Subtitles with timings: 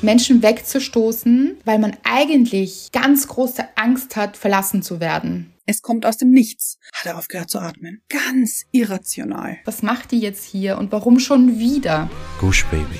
[0.00, 5.52] Menschen wegzustoßen, weil man eigentlich ganz große Angst hat, verlassen zu werden.
[5.66, 6.78] Es kommt aus dem Nichts.
[6.92, 8.00] Hat er aufgehört zu atmen.
[8.08, 9.58] Ganz irrational.
[9.64, 12.08] Was macht die jetzt hier und warum schon wieder?
[12.40, 12.98] Gush Baby.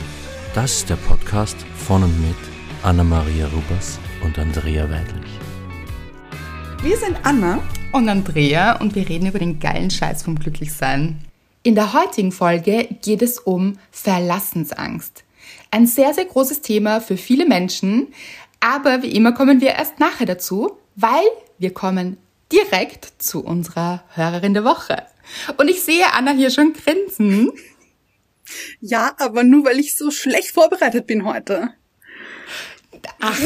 [0.55, 2.37] Das ist der Podcast von und mit
[2.83, 5.31] Anna-Maria Rubers und Andrea Weidlich.
[6.83, 7.63] Wir sind Anna
[7.93, 11.19] und Andrea und wir reden über den geilen Scheiß vom Glücklichsein.
[11.63, 15.25] In der heutigen Folge geht es um Verlassensangst.
[15.71, 18.09] Ein sehr, sehr großes Thema für viele Menschen,
[18.61, 21.27] aber wie immer kommen wir erst nachher dazu, weil
[21.59, 22.17] wir kommen
[22.53, 25.05] direkt zu unserer Hörerin der Woche.
[25.59, 27.51] Und ich sehe Anna hier schon grinsen.
[28.81, 31.75] Ja, aber nur weil ich so schlecht vorbereitet bin heute.
[33.21, 33.39] Ach.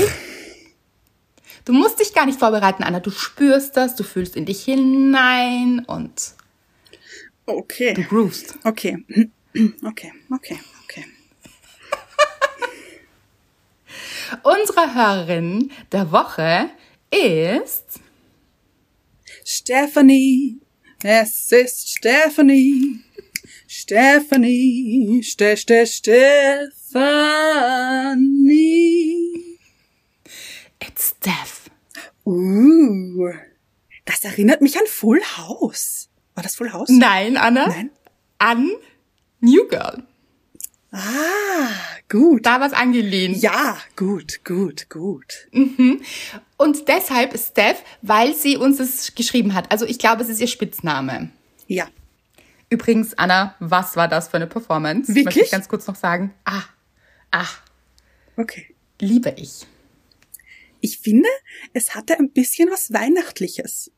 [1.65, 3.01] Du musst dich gar nicht vorbereiten, Anna.
[3.01, 6.35] Du spürst das, du fühlst in dich hinein und
[7.47, 7.95] Okay.
[7.95, 8.55] du groovst.
[8.63, 9.05] Okay.
[9.85, 11.05] Okay, okay, okay.
[14.43, 16.71] Unsere Hörerin der Woche
[17.11, 18.01] ist
[19.45, 20.61] Stephanie.
[21.03, 23.01] Es ist Stephanie.
[23.67, 25.23] Stephanie.
[25.23, 26.33] Ste, ste, Stephanie.
[30.81, 31.71] It's Steph.
[32.25, 33.33] Uh.
[34.05, 36.09] Das erinnert mich an Full House.
[36.35, 36.89] War das Full House?
[36.89, 37.69] Nein, Anna.
[37.69, 37.91] Nein.
[38.39, 38.71] An
[39.41, 40.05] New Girl.
[42.13, 42.45] Gut.
[42.45, 43.39] Da was angelehnt.
[43.39, 45.49] Ja, gut, gut, gut.
[46.59, 49.73] Und deshalb Steph, weil sie uns das geschrieben hat.
[49.73, 51.31] Also ich glaube, es ist ihr Spitzname.
[51.69, 51.89] Ja.
[52.69, 55.09] Übrigens, Anna, was war das für eine Performance?
[55.09, 55.25] Wirklich?
[55.25, 56.35] Möchte ich ganz kurz noch sagen.
[56.45, 56.65] Ah,
[57.31, 57.49] ah,
[58.37, 58.75] Okay.
[59.01, 59.67] liebe ich.
[60.83, 61.31] Ich finde,
[61.73, 63.91] es hatte ein bisschen was Weihnachtliches.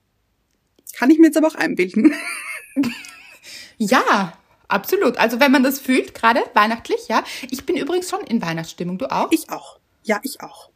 [0.97, 2.15] Kann ich mir jetzt aber auch einbilden.
[3.77, 4.39] Ja,
[4.75, 5.17] absolut.
[5.17, 7.25] Also wenn man das fühlt, gerade weihnachtlich, ja.
[7.51, 8.99] Ich bin übrigens schon in Weihnachtsstimmung.
[8.99, 9.31] Du auch?
[9.31, 9.79] Ich auch.
[10.03, 10.71] Ja, ich auch.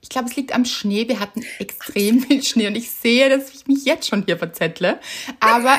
[0.00, 1.08] Ich glaube, es liegt am Schnee.
[1.08, 4.98] Wir hatten extrem viel Schnee und ich sehe, dass ich mich jetzt schon hier verzettle.
[5.40, 5.78] Aber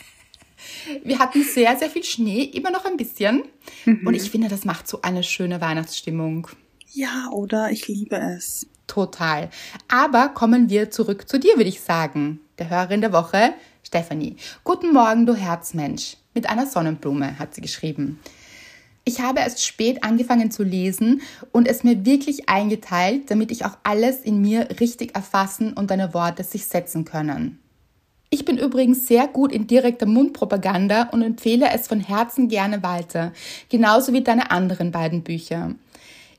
[1.04, 3.42] wir hatten sehr, sehr viel Schnee, immer noch ein bisschen.
[3.84, 6.48] Und ich finde, das macht so eine schöne Weihnachtsstimmung.
[6.92, 7.70] Ja, oder?
[7.70, 8.66] Ich liebe es.
[8.86, 9.50] Total.
[9.88, 12.40] Aber kommen wir zurück zu dir, würde ich sagen.
[12.58, 14.36] Der Hörerin der Woche, Stephanie.
[14.64, 16.16] Guten Morgen, du Herzmensch.
[16.34, 18.20] Mit einer Sonnenblume hat sie geschrieben.
[19.04, 23.76] Ich habe erst spät angefangen zu lesen und es mir wirklich eingeteilt, damit ich auch
[23.82, 27.58] alles in mir richtig erfassen und deine Worte sich setzen können.
[28.28, 33.32] Ich bin übrigens sehr gut in direkter Mundpropaganda und empfehle es von Herzen gerne weiter,
[33.68, 35.74] genauso wie deine anderen beiden Bücher.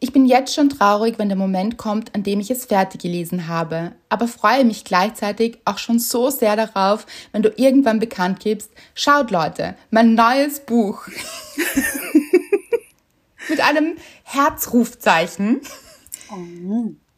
[0.03, 3.47] Ich bin jetzt schon traurig, wenn der Moment kommt, an dem ich es fertig gelesen
[3.47, 8.71] habe, aber freue mich gleichzeitig auch schon so sehr darauf, wenn du irgendwann bekannt gibst,
[8.95, 11.07] schaut Leute, mein neues Buch.
[13.47, 15.61] Mit einem Herzrufzeichen.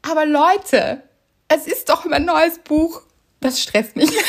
[0.01, 1.03] Aber Leute,
[1.47, 3.01] es ist doch mein neues Buch.
[3.39, 4.11] Das stresst mich.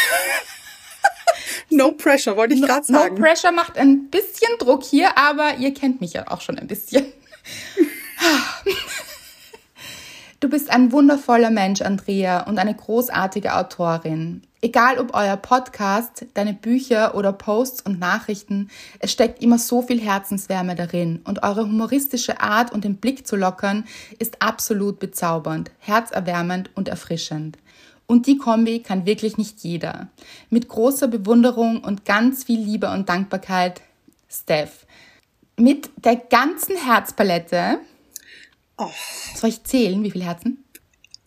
[1.71, 3.17] No pressure, wollte ich gerade No sagen.
[3.17, 7.13] Pressure macht ein bisschen Druck hier, aber ihr kennt mich ja auch schon ein bisschen.
[10.45, 14.43] Du bist ein wundervoller Mensch, Andrea, und eine großartige Autorin.
[14.61, 18.69] Egal ob euer Podcast, deine Bücher oder Posts und Nachrichten,
[18.99, 23.37] es steckt immer so viel Herzenswärme darin und eure humoristische Art und den Blick zu
[23.37, 23.85] lockern
[24.19, 27.57] ist absolut bezaubernd, herzerwärmend und erfrischend.
[28.07, 30.09] Und die Kombi kann wirklich nicht jeder.
[30.51, 33.81] Mit großer Bewunderung und ganz viel Liebe und Dankbarkeit,
[34.29, 34.85] Steph.
[35.57, 37.79] Mit der ganzen Herzpalette,
[38.77, 38.91] Oh,
[39.37, 40.65] soll ich zählen, wie viele Herzen?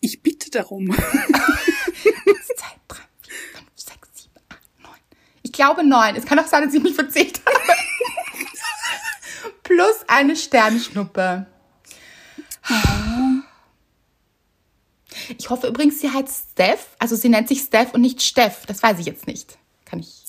[0.00, 0.90] ich bitte darum.
[0.90, 4.98] Eins, zwei, drei, vier, fünf, sechs, sieben, acht, neun.
[5.42, 6.16] Ich glaube neun.
[6.16, 7.58] Es kann auch sein, dass ich mich verzählt habe.
[9.62, 11.46] Plus eine Sternschnuppe.
[15.36, 16.96] Ich hoffe übrigens, sie heißt Steph.
[16.98, 18.64] Also sie nennt sich Steph und nicht Steff.
[18.66, 19.58] Das weiß ich jetzt nicht.
[19.84, 20.24] Kann ich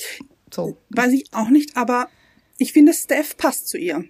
[0.54, 0.82] so.
[0.90, 2.10] Weiß ich auch nicht, aber
[2.58, 4.04] ich finde, Steph passt zu ihr.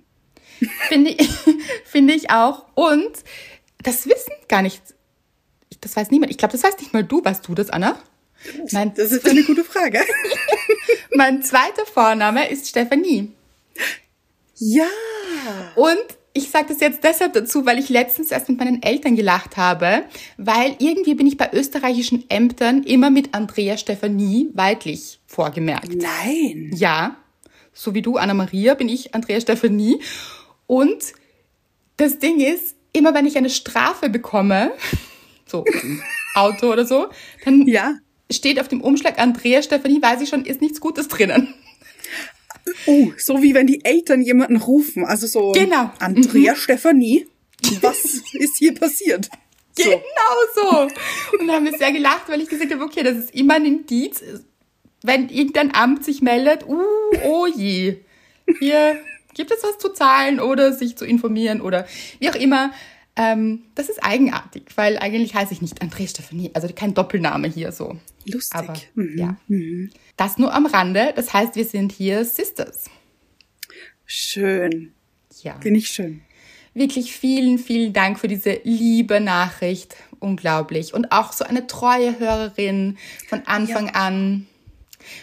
[0.88, 1.30] Finde ich,
[1.86, 2.66] finde ich auch.
[2.76, 3.12] Und
[3.84, 4.82] das wissen gar nicht.
[5.82, 6.32] Das weiß niemand.
[6.32, 7.24] Ich glaube, das weiß nicht mal du.
[7.24, 7.98] Weißt du das, Anna?
[8.72, 10.02] Mein, Das ist eine gute Frage.
[11.16, 13.32] mein zweiter Vorname ist Stephanie.
[14.56, 14.88] ja.
[15.76, 15.98] Und
[16.34, 20.04] ich sage das jetzt deshalb dazu, weil ich letztens erst mit meinen Eltern gelacht habe,
[20.38, 25.90] weil irgendwie bin ich bei österreichischen Ämtern immer mit Andrea Stephanie Weidlich vorgemerkt.
[25.96, 26.72] Nein.
[26.74, 27.18] Ja,
[27.74, 30.00] so wie du, Anna-Maria, bin ich Andrea Stephanie.
[30.70, 31.14] Und
[31.98, 34.72] das Ding ist, immer wenn ich eine Strafe bekomme,
[35.48, 35.66] so
[36.36, 37.08] Auto oder so,
[37.44, 37.96] dann Ja.
[38.32, 41.56] steht auf dem Umschlag Andrea Stephanie, weiß ich schon, ist nichts Gutes drinnen.
[42.86, 45.06] Oh, so wie wenn die Eltern jemanden rufen.
[45.06, 45.90] Also so Genau.
[45.98, 47.26] Andrea Stephanie.
[47.82, 49.28] Was ist hier passiert?
[49.76, 49.90] So.
[49.90, 50.00] Genau
[50.54, 50.82] so.
[51.40, 53.66] Und da haben wir sehr gelacht, weil ich gesagt habe, okay, das ist immer ein
[53.66, 54.22] Indiz,
[55.02, 56.84] wenn irgendein Amt sich meldet, uh,
[57.24, 58.02] oh je,
[58.60, 59.02] hier
[59.40, 61.88] gibt es was zu zahlen oder sich zu informieren oder
[62.20, 62.72] wie auch immer.
[63.16, 67.72] Ähm, das ist eigenartig, weil eigentlich heiße ich nicht André Stephanie, also kein Doppelname hier
[67.72, 67.98] so.
[68.26, 68.54] Lustig.
[68.60, 69.18] Aber Mhm.
[69.18, 69.90] ja, Mhm.
[70.18, 71.14] das nur am Rande.
[71.16, 72.86] Das heißt, wir sind hier Sisters.
[74.06, 74.94] Schön.
[75.44, 75.58] Ja.
[75.62, 76.22] Finde ich schön.
[76.74, 79.96] Wirklich vielen, vielen Dank für diese liebe Nachricht.
[80.20, 80.94] Unglaublich.
[80.94, 82.98] Und auch so eine treue Hörerin
[83.28, 84.48] von Anfang an.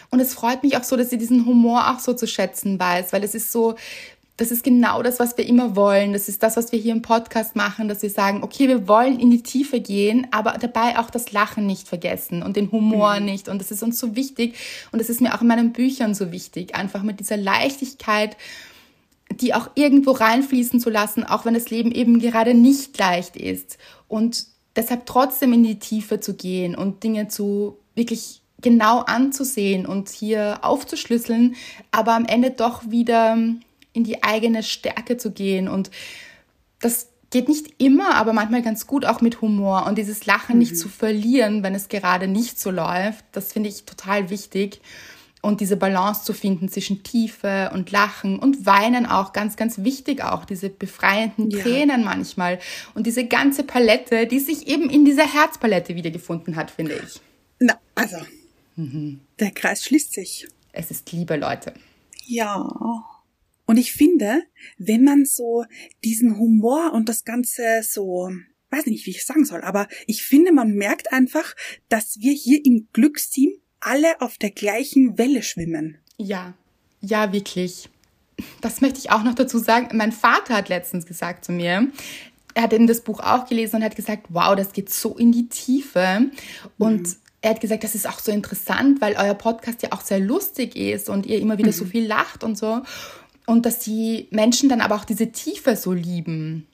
[0.09, 3.13] Und es freut mich auch so, dass sie diesen Humor auch so zu schätzen weiß,
[3.13, 3.75] weil es ist so,
[4.37, 6.13] das ist genau das, was wir immer wollen.
[6.13, 9.19] Das ist das, was wir hier im Podcast machen, dass wir sagen, okay, wir wollen
[9.19, 13.49] in die Tiefe gehen, aber dabei auch das Lachen nicht vergessen und den Humor nicht.
[13.49, 14.55] Und das ist uns so wichtig.
[14.91, 18.37] Und das ist mir auch in meinen Büchern so wichtig, einfach mit dieser Leichtigkeit
[19.29, 23.77] die auch irgendwo reinfließen zu lassen, auch wenn das Leben eben gerade nicht leicht ist.
[24.07, 30.09] Und deshalb trotzdem in die Tiefe zu gehen und Dinge zu wirklich genau anzusehen und
[30.09, 31.55] hier aufzuschlüsseln,
[31.91, 33.37] aber am Ende doch wieder
[33.93, 35.67] in die eigene Stärke zu gehen.
[35.67, 35.91] Und
[36.79, 40.77] das geht nicht immer, aber manchmal ganz gut auch mit Humor und dieses Lachen nicht
[40.77, 43.25] zu verlieren, wenn es gerade nicht so läuft.
[43.31, 44.81] Das finde ich total wichtig
[45.41, 50.23] und diese Balance zu finden zwischen Tiefe und Lachen und Weinen auch ganz, ganz wichtig
[50.23, 51.61] auch, diese befreienden Ja.
[51.61, 52.59] Tränen manchmal
[52.95, 57.21] und diese ganze Palette, die sich eben in dieser Herzpalette wiedergefunden hat, finde ich.
[57.59, 58.17] Na, also.
[58.77, 59.19] Mhm.
[59.39, 60.47] Der Kreis schließt sich.
[60.71, 61.73] Es ist Liebe, Leute.
[62.25, 62.69] Ja.
[63.65, 64.43] Und ich finde,
[64.77, 65.65] wenn man so
[66.03, 68.29] diesen Humor und das Ganze so,
[68.69, 71.53] weiß nicht, wie ich sagen soll, aber ich finde, man merkt einfach,
[71.89, 75.97] dass wir hier im Glücksteam alle auf der gleichen Welle schwimmen.
[76.17, 76.53] Ja,
[77.01, 77.89] ja, wirklich.
[78.61, 79.95] Das möchte ich auch noch dazu sagen.
[79.97, 81.91] Mein Vater hat letztens gesagt zu mir,
[82.53, 85.31] er hat eben das Buch auch gelesen und hat gesagt, wow, das geht so in
[85.31, 86.31] die Tiefe.
[86.77, 90.19] Und er hat gesagt, das ist auch so interessant, weil euer Podcast ja auch sehr
[90.19, 92.81] lustig ist und ihr immer wieder so viel lacht und so.
[93.45, 96.67] Und dass die Menschen dann aber auch diese Tiefe so lieben.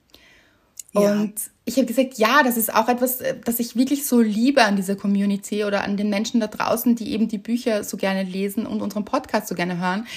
[0.94, 1.14] Ja.
[1.14, 1.36] Und
[1.66, 4.76] ich habe gesagt, ja, das ist auch etwas, äh, das ich wirklich so liebe an
[4.76, 8.66] dieser Community oder an den Menschen da draußen, die eben die Bücher so gerne lesen
[8.66, 10.08] und unseren Podcast so gerne hören,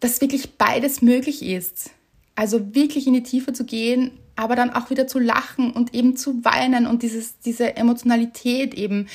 [0.00, 1.90] dass wirklich beides möglich ist.
[2.34, 6.16] Also wirklich in die Tiefe zu gehen, aber dann auch wieder zu lachen und eben
[6.16, 9.08] zu weinen und dieses, diese Emotionalität eben,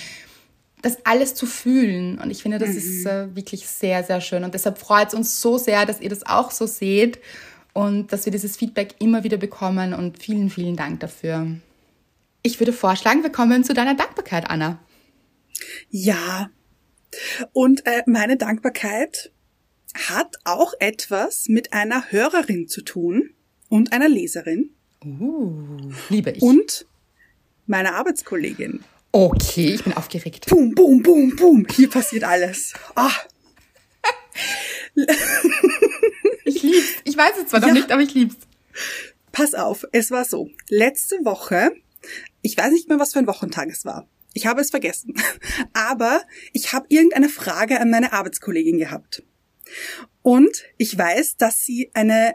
[0.83, 2.19] das alles zu fühlen.
[2.19, 4.43] Und ich finde, das ist äh, wirklich sehr, sehr schön.
[4.43, 7.19] Und deshalb freut es uns so sehr, dass ihr das auch so seht
[7.73, 9.93] und dass wir dieses Feedback immer wieder bekommen.
[9.93, 11.47] Und vielen, vielen Dank dafür.
[12.43, 14.79] Ich würde vorschlagen, wir kommen zu deiner Dankbarkeit, Anna.
[15.89, 16.49] Ja.
[17.53, 19.31] Und äh, meine Dankbarkeit
[20.09, 23.29] hat auch etwas mit einer Hörerin zu tun
[23.69, 24.71] und einer Leserin
[25.05, 26.41] Uh, liebe ich.
[26.41, 26.85] und
[27.67, 28.83] meiner Arbeitskollegin.
[29.13, 30.47] Okay, ich bin aufgeregt.
[30.47, 31.65] Boom, boom, boom, boom.
[31.73, 32.73] Hier passiert alles.
[32.95, 33.11] Ah,
[36.45, 36.87] Ich lieb's.
[37.05, 37.73] Ich weiß es zwar noch Ja.
[37.73, 38.35] nicht, aber ich lieb's.
[39.31, 39.85] pass auf.
[39.91, 40.49] Es war so.
[40.69, 41.71] Letzte Woche,
[42.41, 44.07] ich weiß nicht mehr, was für ein Wochentag es war.
[44.33, 45.13] Ich habe es vergessen.
[45.73, 46.23] Aber
[46.53, 49.21] ich habe irgendeine Frage an meine Arbeitskollegin gehabt.
[50.23, 52.33] Und ich weiß, dass sie eine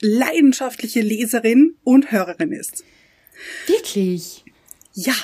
[0.00, 2.82] leidenschaftliche Leserin und Hörerin ist.
[3.68, 4.44] Wirklich.
[4.92, 5.14] Ja.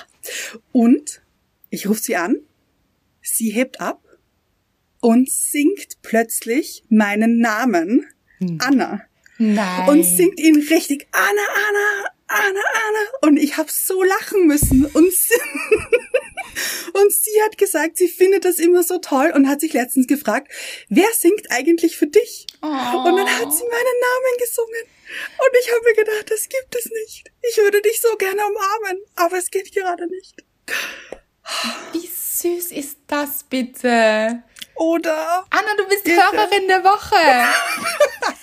[0.72, 1.22] Und
[1.70, 2.36] ich rufe sie an,
[3.22, 4.02] sie hebt ab
[5.00, 8.06] und singt plötzlich meinen Namen,
[8.58, 9.02] Anna.
[9.38, 9.88] Nein.
[9.88, 13.28] Und singt ihn richtig, Anna, Anna, Anna, Anna.
[13.28, 14.84] Und ich habe so lachen müssen.
[14.86, 15.34] Und sie,
[16.92, 20.52] und sie hat gesagt, sie findet das immer so toll und hat sich letztens gefragt,
[20.88, 22.46] wer singt eigentlich für dich?
[22.62, 22.66] Oh.
[22.66, 24.82] Und dann hat sie meinen Namen gesungen.
[25.38, 27.30] Und ich habe mir gedacht, das gibt es nicht.
[27.42, 30.44] Ich würde dich so gerne umarmen, aber es geht gerade nicht.
[31.92, 34.42] Wie süß ist das bitte?
[34.74, 36.16] Oder Anna, du bist Bitte.
[36.16, 37.16] Hörerin der Woche.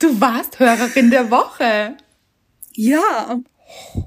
[0.00, 1.96] du warst Hörerin der Woche.
[2.72, 3.40] ja,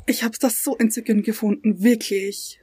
[0.05, 2.61] ich habe das so entzückend gefunden, wirklich.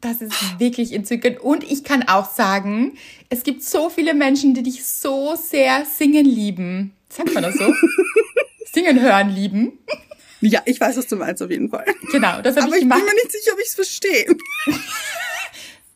[0.00, 1.40] Das ist wirklich entzückend.
[1.40, 2.96] Und ich kann auch sagen,
[3.30, 6.92] es gibt so viele Menschen, die dich so sehr singen lieben.
[7.08, 7.72] Sagt man das so?
[8.72, 9.72] singen hören lieben.
[10.40, 11.84] Ja, ich weiß, was du meinst auf jeden Fall.
[12.12, 13.02] Genau, das habe Aber ich ich bin gemacht.
[13.04, 14.26] mir nicht sicher, ob ich es verstehe.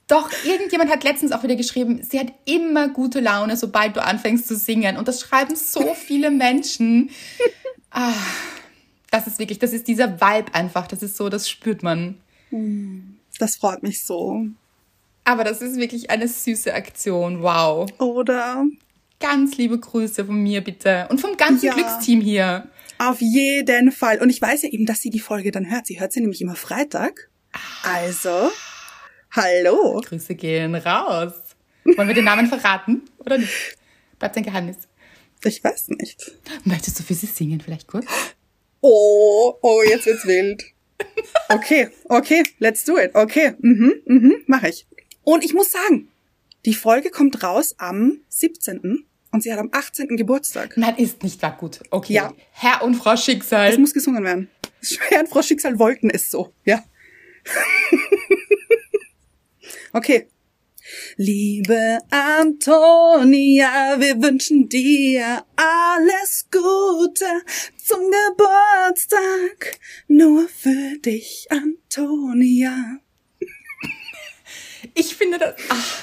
[0.09, 4.49] Doch, irgendjemand hat letztens auch wieder geschrieben, sie hat immer gute Laune, sobald du anfängst
[4.49, 4.97] zu singen.
[4.97, 7.11] Und das schreiben so viele Menschen.
[7.95, 8.15] Ah,
[9.11, 10.87] das ist wirklich, das ist dieser Vibe einfach.
[10.87, 12.17] Das ist so, das spürt man.
[13.39, 14.45] Das freut mich so.
[15.25, 17.43] Aber das ist wirklich eine süße Aktion.
[17.43, 17.89] Wow.
[18.01, 18.65] Oder?
[19.21, 21.07] Ganz liebe Grüße von mir bitte.
[21.11, 21.75] Und vom ganzen Ja.
[21.75, 22.69] Glücksteam hier.
[22.99, 24.21] Auf jeden Fall.
[24.21, 25.87] Und ich weiß ja eben, dass sie die Folge dann hört.
[25.87, 27.31] Sie hört sie nämlich immer Freitag.
[27.85, 28.51] Also,
[29.31, 30.01] hallo.
[30.05, 31.33] Grüße gehen raus.
[31.85, 33.77] Wollen wir den Namen verraten oder nicht?
[34.19, 34.77] Bleibt ein Geheimnis.
[35.45, 36.33] Ich weiß nicht.
[36.65, 38.07] Möchtest du für sie singen vielleicht kurz?
[38.81, 40.63] Oh, oh, jetzt wird's wild.
[41.49, 43.15] Okay, okay, let's do it.
[43.15, 44.87] Okay, mhm, mhm, mach ich.
[45.23, 46.09] Und ich muss sagen,
[46.65, 49.05] die Folge kommt raus am 17.
[49.33, 50.17] und sie hat am 18.
[50.17, 50.77] Geburtstag.
[50.77, 51.81] Nein, ist nicht wahr gut.
[51.91, 52.15] Okay.
[52.15, 52.33] Ja.
[52.53, 53.71] Herr und Frau Schicksal.
[53.71, 54.49] Das muss gesungen werden.
[55.09, 56.83] Herr und Frau Schicksal wollten es so, ja.
[59.93, 60.29] okay.
[61.17, 66.72] Liebe Antonia, wir wünschen dir alles Gute
[67.09, 69.79] zum Geburtstag.
[70.09, 72.99] Nur für dich, Antonia.
[74.95, 76.03] ich finde das ach,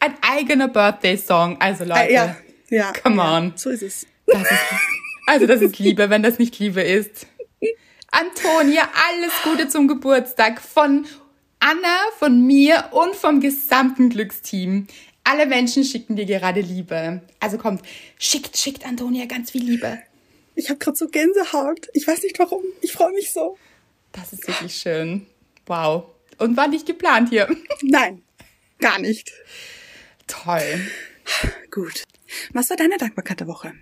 [0.00, 1.60] ein eigener Birthday-Song.
[1.60, 2.36] Also Leute, Äh, ja,
[2.70, 2.92] ja.
[3.02, 3.52] come ja, on.
[3.56, 4.06] So ist es.
[4.26, 4.58] Das ist,
[5.26, 7.26] also das ist Liebe, wenn das nicht Liebe ist.
[8.10, 11.06] Antonia, alles Gute zum Geburtstag von
[11.60, 14.86] Anna, von mir und vom gesamten Glücksteam.
[15.24, 17.22] Alle Menschen schicken dir gerade Liebe.
[17.40, 17.82] Also kommt,
[18.18, 19.98] schickt, schickt Antonia ganz viel Liebe.
[20.54, 21.88] Ich habe gerade so Gänsehaut.
[21.94, 22.62] Ich weiß nicht warum.
[22.82, 23.58] Ich freue mich so.
[24.12, 25.26] Das ist wirklich schön.
[25.66, 26.04] Wow.
[26.38, 27.48] Und war nicht geplant hier.
[27.82, 28.22] Nein,
[28.78, 29.32] gar nicht.
[30.26, 30.88] Toll.
[31.70, 32.04] Gut.
[32.52, 33.72] Was war deine Dankbarkeit der Woche?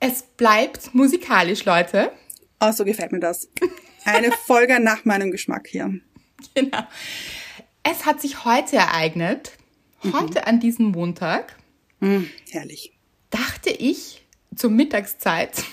[0.00, 2.12] Es bleibt musikalisch, Leute.
[2.60, 3.48] Oh, so gefällt mir das.
[4.04, 6.00] Eine Folge nach meinem Geschmack hier.
[6.54, 6.82] Genau.
[7.84, 9.52] Es hat sich heute ereignet,
[10.12, 11.56] heute an diesem Montag,
[12.00, 12.92] Mm, herrlich.
[13.30, 14.22] dachte ich
[14.54, 15.64] zur Mittagszeit,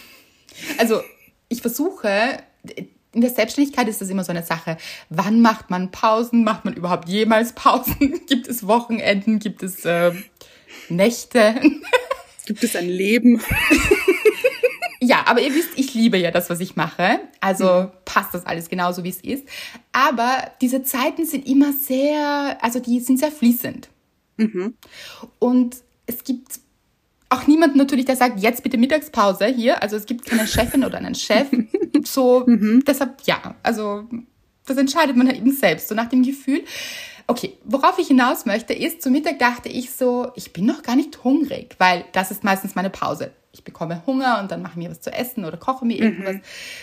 [0.78, 1.02] also
[1.50, 2.42] ich versuche,
[3.14, 4.78] in der Selbstständigkeit ist das immer so eine Sache,
[5.10, 10.12] wann macht man Pausen, macht man überhaupt jemals Pausen, gibt es Wochenenden, gibt es äh,
[10.90, 11.56] Nächte.
[12.48, 13.40] Gibt es ein Leben?
[15.00, 17.20] Ja, aber ihr wisst, ich liebe ja das, was ich mache.
[17.40, 19.46] Also passt das alles genauso, wie es ist.
[19.92, 23.90] Aber diese Zeiten sind immer sehr, also die sind sehr fließend.
[25.40, 26.60] Und es gibt
[27.30, 29.82] auch niemanden natürlich, der sagt, jetzt bitte Mittagspause hier.
[29.82, 31.48] Also es gibt keine Chefin oder einen Chef.
[32.04, 33.56] So, deshalb ja.
[33.62, 34.06] Also
[34.66, 36.64] das entscheidet man halt eben selbst, so nach dem Gefühl.
[37.28, 40.96] Okay, worauf ich hinaus möchte, ist, zu Mittag dachte ich so, ich bin noch gar
[40.96, 43.32] nicht hungrig, weil das ist meistens meine Pause.
[43.52, 46.38] Ich bekomme Hunger und dann mache ich mir was zu essen oder koche mir irgendwas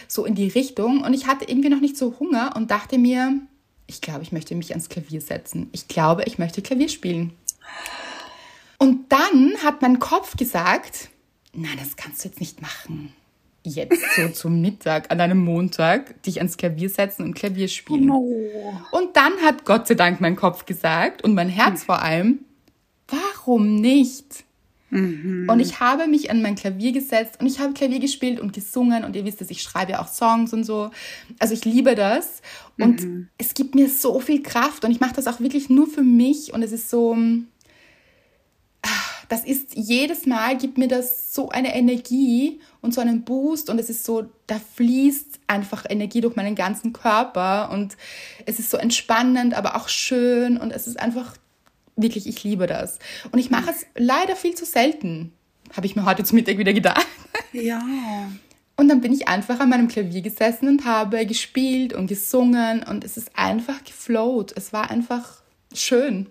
[0.06, 1.02] so in die Richtung.
[1.02, 3.40] Und ich hatte irgendwie noch nicht so Hunger und dachte mir,
[3.88, 5.68] ich glaube, ich möchte mich ans Klavier setzen.
[5.72, 7.32] Ich glaube, ich möchte Klavier spielen.
[8.76, 11.08] Und dann hat mein Kopf gesagt,
[11.54, 13.12] nein, das kannst du jetzt nicht machen.
[13.64, 18.10] Jetzt so zum Mittag, an einem Montag, dich ans Klavier setzen und Klavier spielen.
[18.10, 22.44] Und dann hat Gott sei Dank mein Kopf gesagt und mein Herz vor allem,
[23.08, 24.44] warum nicht?
[24.90, 29.04] Und ich habe mich an mein Klavier gesetzt und ich habe Klavier gespielt und gesungen
[29.04, 30.90] und ihr wisst es, ich schreibe ja auch Songs und so.
[31.38, 32.40] Also ich liebe das.
[32.78, 36.02] Und es gibt mir so viel Kraft und ich mache das auch wirklich nur für
[36.02, 37.16] mich und es ist so,
[39.28, 43.78] das ist jedes Mal gibt mir das so eine Energie und so einen Boost und
[43.78, 47.96] es ist so, da fließt einfach Energie durch meinen ganzen Körper und
[48.46, 51.36] es ist so entspannend, aber auch schön und es ist einfach
[51.98, 52.98] wirklich, ich liebe das.
[53.32, 55.32] Und ich mache es leider viel zu selten,
[55.76, 57.06] habe ich mir heute zu Mittag wieder gedacht.
[57.52, 57.82] Ja.
[58.76, 63.04] Und dann bin ich einfach an meinem Klavier gesessen und habe gespielt und gesungen und
[63.04, 64.52] es ist einfach geflowt.
[64.56, 65.42] Es war einfach
[65.74, 66.26] schön.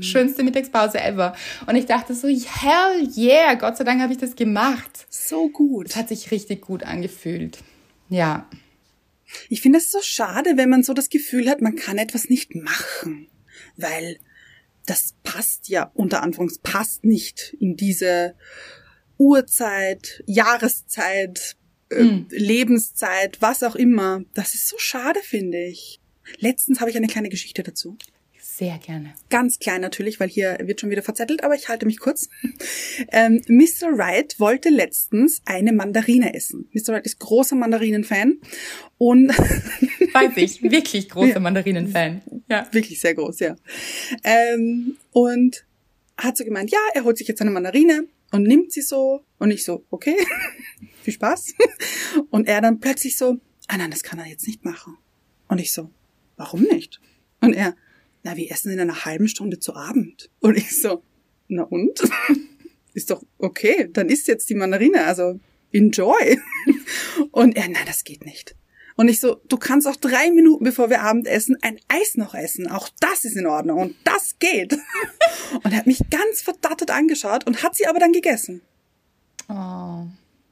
[0.00, 1.34] Schönste Mittagspause ever.
[1.66, 5.06] Und ich dachte so, hell yeah, Gott sei Dank habe ich das gemacht.
[5.10, 5.90] So gut.
[5.90, 7.58] Es hat sich richtig gut angefühlt.
[8.08, 8.48] Ja.
[9.50, 12.54] Ich finde es so schade, wenn man so das Gefühl hat, man kann etwas nicht
[12.54, 13.26] machen,
[13.76, 14.18] weil
[14.86, 18.34] das passt ja unter Anführungs passt nicht in diese
[19.18, 21.56] Uhrzeit, Jahreszeit,
[21.90, 24.22] äh, Lebenszeit, was auch immer.
[24.34, 26.00] Das ist so schade, finde ich.
[26.38, 27.96] Letztens habe ich eine kleine Geschichte dazu.
[28.56, 29.14] Sehr gerne.
[29.30, 32.28] Ganz klein natürlich, weil hier wird schon wieder verzettelt, aber ich halte mich kurz.
[33.08, 33.98] Ähm, Mr.
[33.98, 36.68] Wright wollte letztens eine Mandarine essen.
[36.72, 36.94] Mr.
[36.94, 38.40] Wright ist großer Mandarinen-Fan
[38.98, 39.28] und
[40.14, 40.62] Weiß ich.
[40.62, 42.22] Wirklich großer Mandarinen-Fan.
[42.48, 42.68] Ja.
[42.70, 43.56] wirklich sehr groß, ja.
[44.22, 45.66] Ähm, und
[46.16, 49.24] hat so gemeint, ja, er holt sich jetzt eine Mandarine und nimmt sie so.
[49.38, 50.16] Und ich so, okay,
[51.02, 51.54] viel Spaß.
[52.30, 54.96] Und er dann plötzlich so, ah nein, das kann er jetzt nicht machen.
[55.48, 55.90] Und ich so,
[56.36, 57.00] warum nicht?
[57.40, 57.74] Und er,
[58.24, 60.30] na, wir essen in einer halben Stunde zu Abend.
[60.40, 61.02] Und ich so,
[61.46, 62.00] na und?
[62.94, 65.40] Ist doch okay, dann isst jetzt die Mandarine, also
[65.72, 66.40] enjoy.
[67.32, 68.54] Und er, nein, das geht nicht.
[68.94, 72.34] Und ich so, du kannst auch drei Minuten bevor wir Abend essen ein Eis noch
[72.34, 72.70] essen.
[72.70, 74.74] Auch das ist in Ordnung und das geht.
[75.64, 78.62] Und er hat mich ganz verdattet angeschaut und hat sie aber dann gegessen.
[79.48, 80.06] Oh.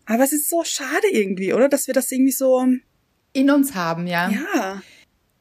[0.07, 1.69] Aber es ist so schade irgendwie, oder?
[1.69, 2.67] Dass wir das irgendwie so,
[3.33, 4.31] In uns haben, ja.
[4.31, 4.83] ja,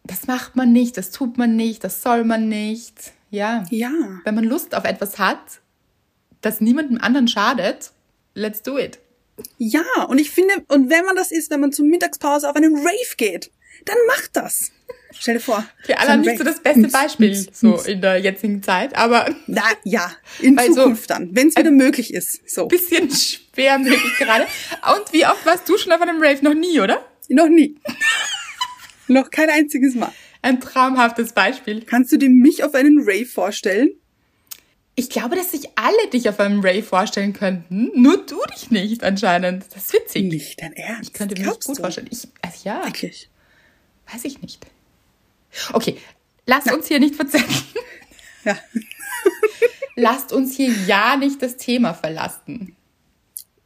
[0.04, 3.12] Das macht man nicht, das tut man nicht, das soll man nicht.
[3.30, 3.64] Ja.
[3.70, 3.92] ja.
[4.26, 5.40] Wenn man Lust auf etwas hat,
[6.42, 7.92] das niemandem anderen schadet,
[8.34, 9.00] let's do it.
[9.58, 12.76] Ja, und ich finde, und wenn man das ist, wenn man zur Mittagspause auf einen
[12.76, 13.52] Rave geht,
[13.86, 14.72] dann macht das.
[15.18, 15.66] Stell dir vor.
[15.98, 20.12] Anna, ein nicht so das beste Beispiel so in der jetzigen Zeit, aber Na, ja,
[20.40, 22.50] in Weil so- Zukunft dann, wenn es wieder möglich ist.
[22.50, 22.68] So.
[22.68, 24.44] bisschen schwer möglich gerade.
[24.96, 26.44] Und wie oft warst du schon auf einem Rave?
[26.44, 27.06] Noch nie, oder?
[27.30, 27.76] Noch nie.
[29.12, 30.14] Noch kein einziges Mal.
[30.42, 31.82] Ein traumhaftes Beispiel.
[31.82, 33.90] Kannst du dir mich auf einen Rave vorstellen?
[34.96, 39.04] Ich glaube, dass sich alle dich auf einem Rave vorstellen könnten, nur du dich nicht
[39.04, 39.66] anscheinend.
[39.74, 40.24] Das ist witzig.
[40.32, 41.10] Nicht dein Ernst.
[41.10, 42.08] Ich könnte mir Glaubst nicht gut vorstellen.
[42.10, 43.30] Ich, also ja, Wirklich.
[44.14, 44.66] weiß ich nicht.
[45.74, 45.98] Okay,
[46.46, 47.50] lasst uns hier nicht verzetteln.
[48.44, 48.58] Ja.
[49.96, 52.76] Lasst uns hier ja nicht das Thema verlassen.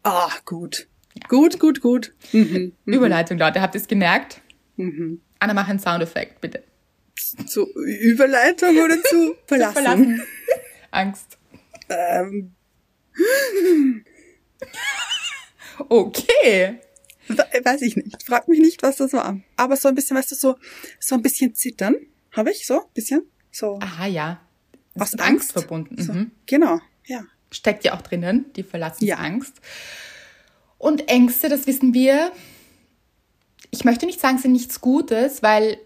[0.03, 0.87] Ah, gut.
[1.29, 2.13] Gut, gut, gut.
[2.33, 2.73] Mhm.
[2.83, 4.41] Überleitung, Leute, habt ihr es gemerkt?
[5.45, 6.63] Anna, mach einen Soundeffekt, bitte.
[7.45, 9.73] Zu Überleitung oder zu verlassen?
[9.73, 10.23] Verlassen.
[10.91, 11.37] Angst.
[11.89, 12.51] Ähm,
[15.89, 16.79] Okay.
[17.27, 18.23] we- weiß ich nicht.
[18.23, 19.39] Frag mich nicht, was das war.
[19.57, 20.55] Aber so ein bisschen, weißt du, so,
[20.99, 21.95] so ein bisschen zittern.
[22.31, 22.89] Habe ich so?
[22.93, 23.23] Bisschen?
[23.51, 23.79] So.
[23.81, 24.41] Aha, ja.
[24.93, 26.01] Das Aus ist mit Angst verbunden.
[26.01, 26.13] So.
[26.13, 26.31] Mhm.
[26.45, 26.79] Genau.
[27.05, 27.23] Ja.
[27.51, 29.53] Steckt ja auch drinnen, die Verlassensangst.
[30.77, 32.31] Und Ängste, das wissen wir.
[33.75, 35.77] Ich möchte nicht sagen, sind nichts Gutes, weil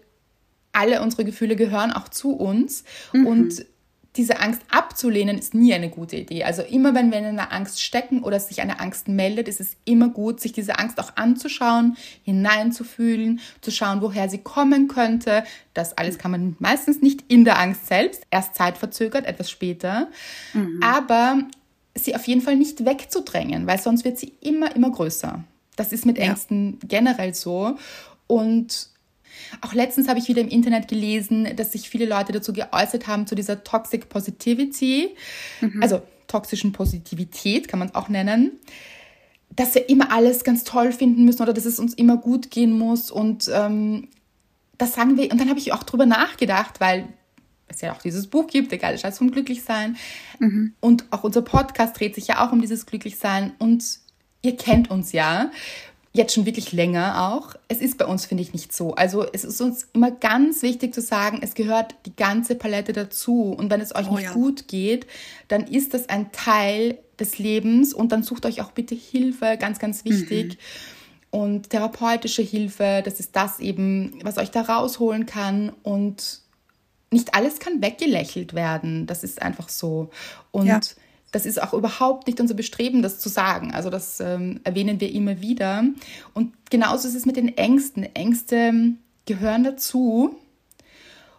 [0.72, 2.84] alle unsere Gefühle gehören auch zu uns.
[3.26, 3.66] Und
[4.16, 6.44] diese Angst abzulehnen ist nie eine gute Idee.
[6.44, 9.76] Also immer wenn wir in einer Angst stecken oder sich eine Angst meldet, ist es
[9.84, 15.42] immer gut, sich diese Angst auch anzuschauen, hineinzufühlen, zu schauen, woher sie kommen könnte.
[15.74, 20.08] Das alles kann man meistens nicht in der Angst selbst, erst zeitverzögert, etwas später.
[20.80, 21.38] Aber
[21.96, 25.44] sie auf jeden Fall nicht wegzudrängen, weil sonst wird sie immer, immer größer.
[25.80, 26.24] Das ist mit Ja.
[26.24, 27.78] Ängsten generell so.
[28.26, 28.90] Und
[29.62, 33.26] auch letztens habe ich wieder im Internet gelesen, dass sich viele Leute dazu geäußert haben,
[33.26, 35.16] zu dieser Toxic Positivity,
[35.80, 38.52] also toxischen Positivität kann man es auch nennen,
[39.56, 42.72] dass wir immer alles ganz toll finden müssen oder dass es uns immer gut gehen
[42.78, 43.10] muss.
[43.10, 44.08] Und ähm,
[44.76, 47.08] das sagen wir, und dann habe ich auch drüber nachgedacht, weil
[47.68, 49.96] es ja auch dieses Buch gibt, der geile Scheiß vom Glücklichsein.
[50.80, 53.52] Und auch unser Podcast dreht sich ja auch um dieses Glücklichsein.
[53.58, 54.00] Und
[54.42, 55.50] ihr kennt uns ja
[56.12, 57.54] jetzt schon wirklich länger auch.
[57.68, 58.94] Es ist bei uns, finde ich, nicht so.
[58.94, 63.54] Also es ist uns immer ganz wichtig zu sagen, es gehört die ganze Palette dazu.
[63.56, 64.32] Und wenn es euch Oh nicht ja.
[64.32, 65.06] gut geht,
[65.48, 69.78] dann ist das ein Teil des Lebens und dann sucht euch auch bitte Hilfe, ganz,
[69.78, 70.58] ganz wichtig.
[71.30, 75.70] Und therapeutische Hilfe, das ist das eben, was euch da rausholen kann.
[75.84, 76.40] Und
[77.12, 79.06] nicht alles kann weggelächelt werden.
[79.06, 80.10] Das ist einfach so.
[80.50, 80.80] Und Ja.
[81.32, 83.72] Das ist auch überhaupt nicht unser Bestreben, das zu sagen.
[83.72, 85.84] Also das ähm, erwähnen wir immer wieder.
[86.34, 88.14] Und genauso ist es mit den Ängsten.
[88.14, 90.36] Ängste ähm, gehören dazu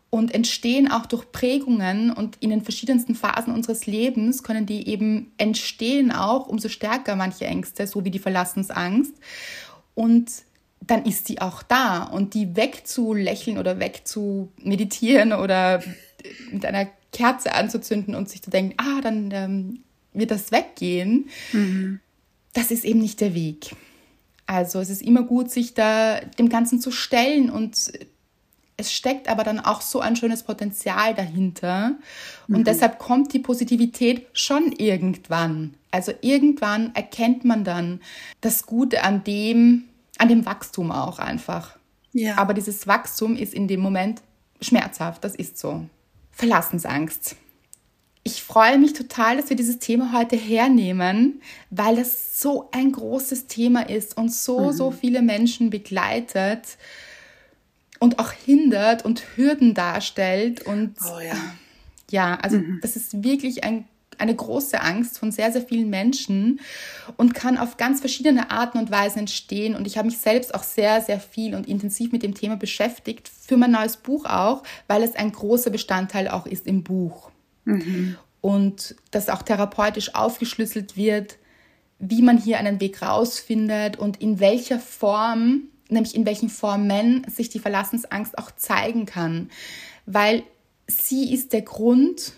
[0.10, 5.32] und entstehen auch durch Prägungen und in den verschiedensten Phasen unseres Lebens können die eben
[5.38, 9.13] entstehen auch, umso stärker manche Ängste, so wie die Verlassensangst.
[9.95, 10.32] Und
[10.82, 15.82] dann ist sie auch da und die wegzulächeln oder wegzumeditieren oder
[16.51, 21.29] mit einer Kerze anzuzünden und sich zu denken, ah, dann ähm, wird das weggehen,
[22.53, 23.75] das ist eben nicht der Weg.
[24.45, 27.93] Also es ist immer gut, sich da dem Ganzen zu stellen und
[28.81, 31.95] es steckt aber dann auch so ein schönes Potenzial dahinter.
[32.47, 35.75] Und deshalb kommt die Positivität schon irgendwann.
[35.91, 38.01] Also irgendwann erkennt man dann
[38.41, 39.84] das Gute an dem,
[40.17, 41.77] an dem Wachstum auch einfach.
[42.13, 42.38] Ja.
[42.38, 44.21] Aber dieses Wachstum ist in dem Moment
[44.62, 45.86] schmerzhaft, das ist so.
[46.31, 47.35] Verlassensangst.
[48.23, 51.41] Ich freue mich total, dass wir dieses Thema heute hernehmen,
[51.71, 56.77] weil das so ein großes Thema ist und so, so viele Menschen begleitet
[57.99, 60.61] und auch hindert und Hürden darstellt.
[60.61, 61.35] Und oh ja.
[62.11, 63.85] ja, also das ist wirklich ein,
[64.21, 66.60] eine große Angst von sehr, sehr vielen Menschen
[67.17, 69.75] und kann auf ganz verschiedene Arten und Weisen entstehen.
[69.75, 73.29] Und ich habe mich selbst auch sehr, sehr viel und intensiv mit dem Thema beschäftigt,
[73.29, 77.31] für mein neues Buch auch, weil es ein großer Bestandteil auch ist im Buch.
[78.41, 81.38] Und das auch therapeutisch aufgeschlüsselt wird,
[81.99, 87.49] wie man hier einen Weg rausfindet und in welcher Form, nämlich in welchen Formen sich
[87.49, 89.49] die Verlassensangst auch zeigen kann.
[90.05, 90.43] Weil
[90.88, 92.34] sie ist der Grund,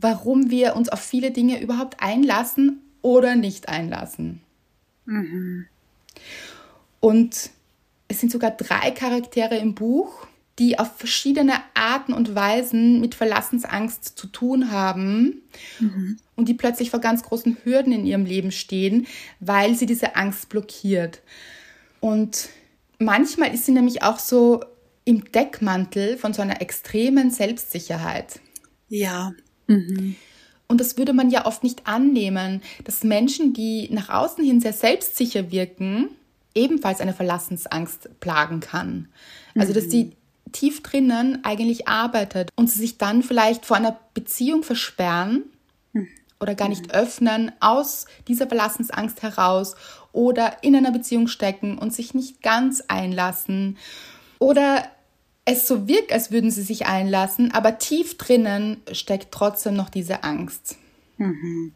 [0.00, 4.40] warum wir uns auf viele Dinge überhaupt einlassen oder nicht einlassen.
[7.00, 7.50] Und
[8.08, 10.26] es sind sogar drei Charaktere im Buch,
[10.58, 15.42] die auf verschiedene Arten und Weisen mit Verlassensangst zu tun haben
[15.78, 16.18] mhm.
[16.34, 19.06] und die plötzlich vor ganz großen Hürden in ihrem Leben stehen,
[19.38, 21.20] weil sie diese Angst blockiert.
[22.00, 22.48] Und
[22.98, 24.64] manchmal ist sie nämlich auch so
[25.04, 28.40] im Deckmantel von so einer extremen Selbstsicherheit.
[28.88, 29.32] Ja.
[29.68, 30.16] Mhm.
[30.66, 34.74] Und das würde man ja oft nicht annehmen, dass Menschen, die nach außen hin sehr
[34.74, 36.10] selbstsicher wirken,
[36.54, 39.08] ebenfalls eine Verlassensangst plagen kann.
[39.56, 40.12] Also, dass sie
[40.52, 45.44] tief drinnen eigentlich arbeitet und sie sich dann vielleicht vor einer Beziehung versperren
[46.40, 49.74] oder gar nicht öffnen aus dieser Verlassensangst heraus
[50.12, 53.76] oder in einer Beziehung stecken und sich nicht ganz einlassen
[54.38, 54.84] oder
[55.48, 60.22] es so wirkt, als würden sie sich einlassen, aber tief drinnen steckt trotzdem noch diese
[60.22, 60.76] Angst.
[61.16, 61.72] Mhm.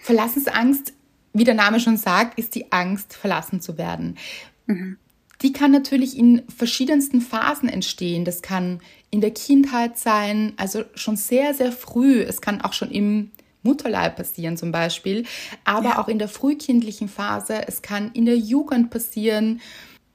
[0.00, 0.92] Verlassensangst,
[1.32, 4.18] wie der Name schon sagt, ist die Angst, verlassen zu werden.
[4.66, 4.98] Mhm.
[5.42, 8.24] Die kann natürlich in verschiedensten Phasen entstehen.
[8.24, 12.20] Das kann in der Kindheit sein, also schon sehr, sehr früh.
[12.20, 13.30] Es kann auch schon im
[13.62, 15.24] Mutterleib passieren zum Beispiel,
[15.64, 15.98] aber ja.
[15.98, 17.66] auch in der frühkindlichen Phase.
[17.68, 19.60] Es kann in der Jugend passieren.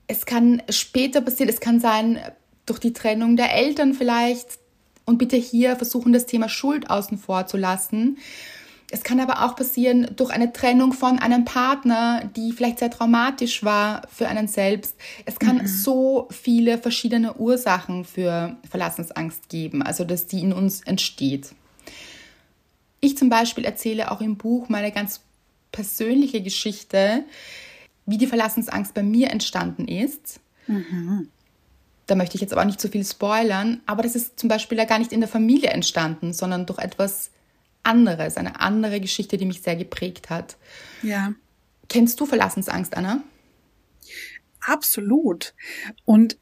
[0.08, 1.50] Es kann später passieren.
[1.50, 2.20] Es kann sein
[2.68, 4.60] durch die Trennung der Eltern vielleicht.
[5.06, 8.18] Und bitte hier versuchen, das Thema Schuld außen vor zu lassen.
[8.90, 13.64] Es kann aber auch passieren durch eine Trennung von einem Partner, die vielleicht sehr traumatisch
[13.64, 14.96] war für einen selbst.
[15.26, 15.68] Es kann mhm.
[15.68, 21.54] so viele verschiedene Ursachen für Verlassensangst geben, also dass die in uns entsteht.
[23.02, 25.22] Ich zum Beispiel erzähle auch im Buch meine ganz
[25.74, 27.26] persönliche Geschichte,
[28.06, 30.40] wie die Verlassensangst bei mir entstanden ist.
[30.68, 31.28] Mhm.
[32.08, 34.78] Da möchte ich jetzt aber nicht zu so viel spoilern, aber das ist zum Beispiel
[34.78, 37.32] ja gar nicht in der Familie entstanden, sondern durch etwas
[37.84, 40.58] anderes, eine andere Geschichte, die mich sehr geprägt hat.
[41.04, 41.34] Ja.
[41.90, 43.24] Kennst du Verlassensangst, Anna?
[44.62, 45.54] Absolut.
[46.06, 46.38] Und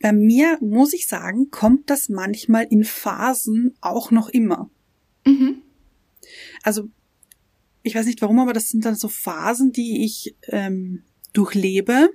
[0.00, 4.70] bei mir muss ich sagen, kommt das manchmal in Phasen auch noch immer.
[5.24, 5.62] Mhm.
[6.62, 6.88] Also
[7.82, 12.10] ich weiß nicht warum, aber das sind dann so Phasen, die ich ähm, durchlebe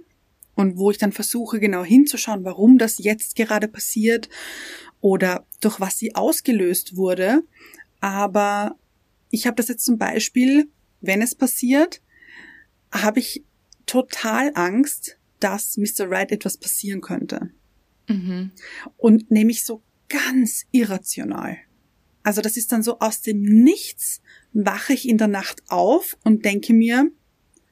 [0.56, 4.30] und wo ich dann versuche genau hinzuschauen, warum das jetzt gerade passiert
[5.02, 7.44] oder durch was sie ausgelöst wurde.
[8.00, 8.76] Aber
[9.30, 10.70] ich habe das jetzt zum Beispiel,
[11.02, 12.02] wenn es passiert,
[12.92, 13.44] habe ich
[13.86, 16.10] total Angst, dass Mr.
[16.10, 17.50] Wright etwas passieren könnte.
[18.08, 18.52] Mhm.
[18.98, 21.58] Und nämlich so ganz irrational.
[22.22, 24.22] Also das ist dann so aus dem Nichts
[24.54, 27.12] wache ich in der Nacht auf und denke mir,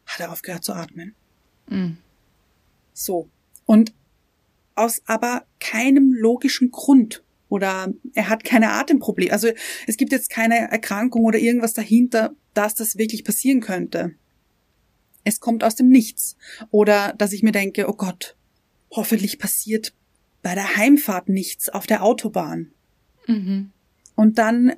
[0.06, 1.16] hat er aufgehört zu atmen?
[1.70, 1.98] Mhm.
[2.94, 3.30] So.
[3.66, 3.94] Und
[4.76, 9.34] aus aber keinem logischen Grund oder er hat keine Atemprobleme.
[9.34, 9.50] Also
[9.86, 14.16] es gibt jetzt keine Erkrankung oder irgendwas dahinter, dass das wirklich passieren könnte.
[15.24, 16.38] Es kommt aus dem Nichts.
[16.72, 18.38] Oder dass ich mir denke, oh Gott,
[18.90, 19.94] hoffentlich passiert
[20.42, 22.72] bei der Heimfahrt nichts auf der Autobahn.
[23.28, 23.72] Mhm.
[24.16, 24.74] Und dann,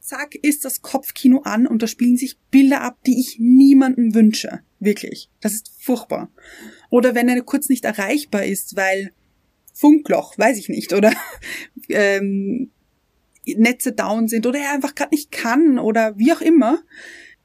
[0.00, 4.60] zack, ist das Kopfkino an und da spielen sich Bilder ab, die ich niemandem wünsche.
[4.80, 5.28] Wirklich.
[5.40, 6.30] Das ist furchtbar.
[6.90, 9.12] Oder wenn er kurz nicht erreichbar ist, weil
[9.72, 11.12] Funkloch, weiß ich nicht, oder
[11.88, 12.70] ähm,
[13.46, 16.82] Netze down sind oder er einfach gerade nicht kann oder wie auch immer,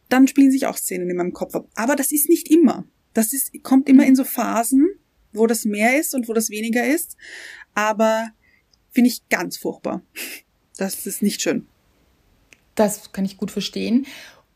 [0.09, 1.67] dann spielen sich auch Szenen in meinem Kopf ab.
[1.75, 2.85] Aber das ist nicht immer.
[3.13, 4.89] Das ist, kommt immer in so Phasen,
[5.31, 7.15] wo das mehr ist und wo das weniger ist.
[7.73, 8.29] Aber
[8.91, 10.01] finde ich ganz furchtbar.
[10.77, 11.67] Das ist nicht schön.
[12.75, 14.05] Das kann ich gut verstehen.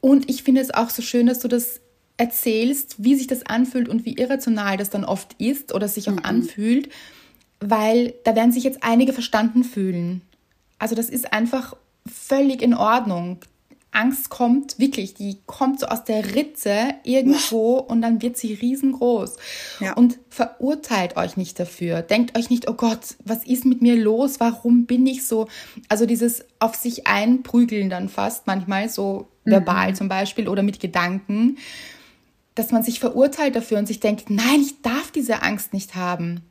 [0.01, 1.79] Und ich finde es auch so schön, dass du das
[2.19, 6.13] erzählst, wie sich das anfühlt und wie irrational das dann oft ist oder sich auch
[6.13, 6.25] mhm.
[6.25, 6.89] anfühlt,
[7.61, 10.21] weil da werden sich jetzt einige verstanden fühlen.
[10.79, 13.39] Also das ist einfach völlig in Ordnung.
[13.91, 19.37] Angst kommt wirklich, die kommt so aus der Ritze irgendwo und dann wird sie riesengroß.
[19.79, 19.93] Ja.
[19.93, 22.01] Und verurteilt euch nicht dafür.
[22.01, 24.39] Denkt euch nicht, oh Gott, was ist mit mir los?
[24.39, 25.47] Warum bin ich so?
[25.87, 29.95] Also dieses auf sich einprügeln dann fast manchmal so verbal mhm.
[29.95, 31.57] zum Beispiel oder mit Gedanken
[32.59, 36.41] dass man sich verurteilt dafür und sich denkt, nein, ich darf diese Angst nicht haben,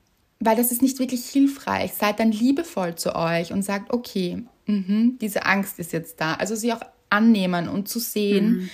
[0.40, 1.92] weil das ist nicht wirklich hilfreich.
[1.92, 6.34] Seid dann liebevoll zu euch und sagt, okay, mh, diese Angst ist jetzt da.
[6.34, 8.50] Also sie auch annehmen und zu sehen.
[8.50, 8.70] Mhm.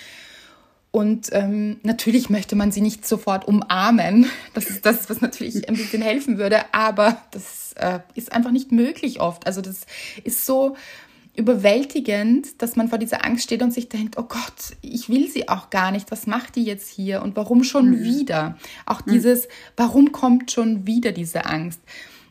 [0.92, 4.26] Und ähm, natürlich möchte man sie nicht sofort umarmen.
[4.54, 8.70] Das ist das, was natürlich ein bisschen helfen würde, aber das äh, ist einfach nicht
[8.70, 9.48] möglich oft.
[9.48, 9.86] Also das
[10.22, 10.76] ist so
[11.36, 15.48] überwältigend, dass man vor dieser Angst steht und sich denkt, oh Gott, ich will sie
[15.48, 16.10] auch gar nicht.
[16.10, 18.04] Was macht die jetzt hier und warum schon mhm.
[18.04, 18.56] wieder?
[18.86, 19.12] Auch mhm.
[19.12, 21.80] dieses, warum kommt schon wieder diese Angst?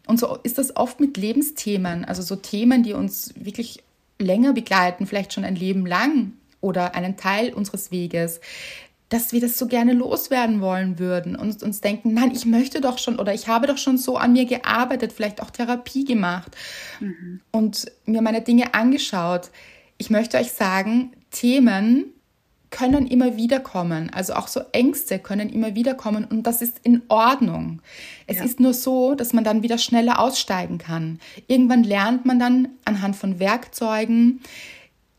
[0.08, 3.84] Und so ist das oft mit Lebensthemen, also so Themen, die uns wirklich
[4.20, 8.40] länger begleiten, vielleicht schon ein Leben lang oder einen Teil unseres Weges.
[9.14, 12.98] Dass wir das so gerne loswerden wollen würden und uns denken, nein, ich möchte doch
[12.98, 16.58] schon oder ich habe doch schon so an mir gearbeitet, vielleicht auch Therapie gemacht
[17.00, 17.40] mhm.
[17.52, 19.52] und mir meine Dinge angeschaut.
[20.00, 22.06] Ich möchte euch sagen, Themen
[22.72, 24.10] können immer wieder kommen.
[24.10, 27.84] Also auch so Ängste können immer wieder kommen und das ist in Ordnung.
[28.26, 28.46] Es ja.
[28.46, 31.20] ist nur so, dass man dann wieder schneller aussteigen kann.
[31.46, 34.42] Irgendwann lernt man dann anhand von Werkzeugen,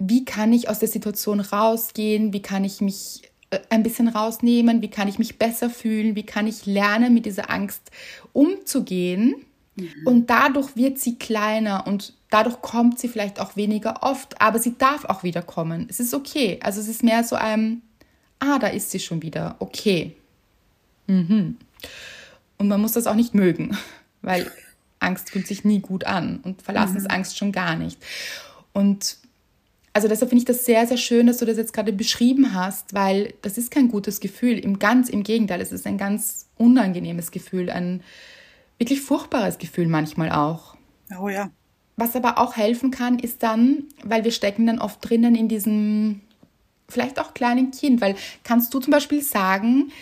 [0.00, 3.22] wie kann ich aus der Situation rausgehen, wie kann ich mich
[3.70, 7.50] ein bisschen rausnehmen, wie kann ich mich besser fühlen, wie kann ich lernen, mit dieser
[7.50, 7.90] Angst
[8.32, 9.36] umzugehen.
[9.76, 9.92] Mhm.
[10.04, 14.76] Und dadurch wird sie kleiner und dadurch kommt sie vielleicht auch weniger oft, aber sie
[14.76, 15.86] darf auch wieder kommen.
[15.88, 16.58] Es ist okay.
[16.62, 17.82] Also es ist mehr so ein,
[18.38, 19.56] ah, da ist sie schon wieder.
[19.58, 20.14] Okay.
[21.06, 21.56] Mhm.
[22.58, 23.76] Und man muss das auch nicht mögen,
[24.22, 24.50] weil
[25.00, 27.36] Angst fühlt sich nie gut an und Verlassensangst mhm.
[27.36, 28.02] schon gar nicht.
[28.72, 29.18] Und
[29.94, 32.94] also deshalb finde ich das sehr, sehr schön, dass du das jetzt gerade beschrieben hast,
[32.94, 34.59] weil das ist kein gutes Gefühl.
[34.59, 38.02] Im ganz im Gegenteil, es ist ein ganz unangenehmes Gefühl, ein
[38.76, 40.76] wirklich furchtbares Gefühl manchmal auch.
[41.18, 41.50] Oh ja.
[41.96, 46.20] Was aber auch helfen kann, ist dann, weil wir stecken dann oft drinnen in diesem
[46.88, 49.92] vielleicht auch kleinen Kind, weil kannst du zum Beispiel sagen,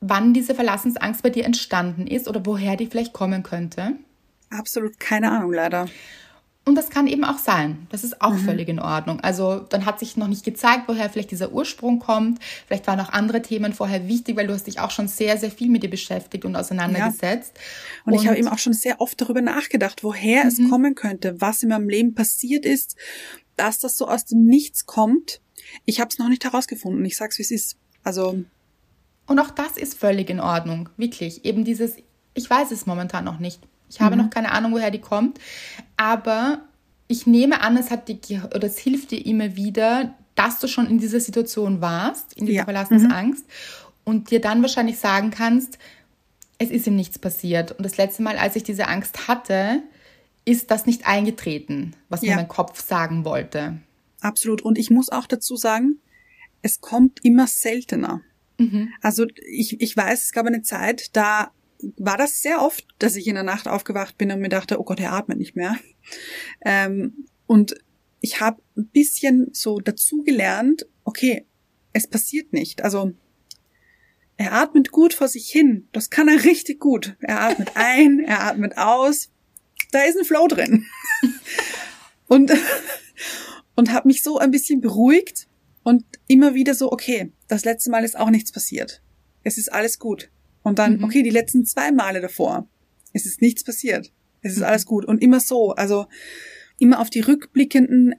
[0.00, 3.92] wann diese Verlassensangst bei dir entstanden ist oder woher die vielleicht kommen könnte?
[4.50, 5.86] Absolut keine Ahnung, leider.
[6.68, 7.86] Und das kann eben auch sein.
[7.90, 8.40] Das ist auch mhm.
[8.40, 9.20] völlig in Ordnung.
[9.20, 12.40] Also dann hat sich noch nicht gezeigt, woher vielleicht dieser Ursprung kommt.
[12.66, 15.50] Vielleicht waren auch andere Themen vorher wichtig, weil du hast dich auch schon sehr, sehr
[15.50, 17.52] viel mit dir beschäftigt und auseinandergesetzt.
[17.56, 17.62] Ja.
[18.04, 20.48] Und, und, ich habe eben auch schon sehr oft darüber nachgedacht, woher mhm.
[20.48, 22.96] es kommen könnte, was in meinem Leben passiert ist,
[23.56, 25.40] dass das so aus dem Nichts kommt.
[25.86, 27.02] Ich habe es noch nicht herausgefunden.
[27.06, 27.78] Ich sag's, wie es ist.
[28.04, 28.44] Also
[29.26, 31.46] und auch das ist völlig in Ordnung, wirklich.
[31.46, 31.96] Eben dieses,
[32.34, 33.60] ich weiß es momentan noch nicht.
[33.90, 34.22] Ich habe mhm.
[34.22, 35.38] noch keine Ahnung, woher die kommt.
[35.96, 36.62] Aber
[37.06, 40.86] ich nehme an, es hat die, oder es hilft dir immer wieder, dass du schon
[40.86, 42.64] in dieser Situation warst, in dieser ja.
[42.64, 43.92] Verlassensangst mhm.
[44.04, 45.78] und dir dann wahrscheinlich sagen kannst,
[46.58, 47.72] es ist ihm nichts passiert.
[47.72, 49.82] Und das letzte Mal, als ich diese Angst hatte,
[50.44, 52.30] ist das nicht eingetreten, was ja.
[52.30, 53.78] mir mein Kopf sagen wollte.
[54.20, 54.62] Absolut.
[54.62, 55.98] Und ich muss auch dazu sagen,
[56.62, 58.22] es kommt immer seltener.
[58.58, 58.92] Mhm.
[59.00, 61.50] Also ich, ich weiß, es gab eine Zeit, da
[61.96, 64.84] war das sehr oft, dass ich in der Nacht aufgewacht bin und mir dachte, oh
[64.84, 65.76] Gott, er atmet nicht mehr.
[66.64, 67.74] Ähm, und
[68.20, 71.46] ich habe ein bisschen so dazu gelernt, okay,
[71.92, 72.82] es passiert nicht.
[72.82, 73.12] Also
[74.36, 75.88] er atmet gut vor sich hin.
[75.92, 77.16] Das kann er richtig gut.
[77.20, 79.30] Er atmet ein, er atmet aus.
[79.92, 80.86] Da ist ein Flow drin.
[82.26, 82.52] und
[83.78, 85.46] und habe mich so ein bisschen beruhigt
[85.84, 89.02] und immer wieder so, okay, das letzte Mal ist auch nichts passiert.
[89.44, 90.30] Es ist alles gut.
[90.68, 91.04] Und dann, mhm.
[91.04, 92.68] okay, die letzten zwei Male davor,
[93.12, 94.12] es ist nichts passiert.
[94.42, 94.64] Es ist mhm.
[94.64, 95.04] alles gut.
[95.04, 96.06] Und immer so, also
[96.78, 98.14] immer auf die rückblickenden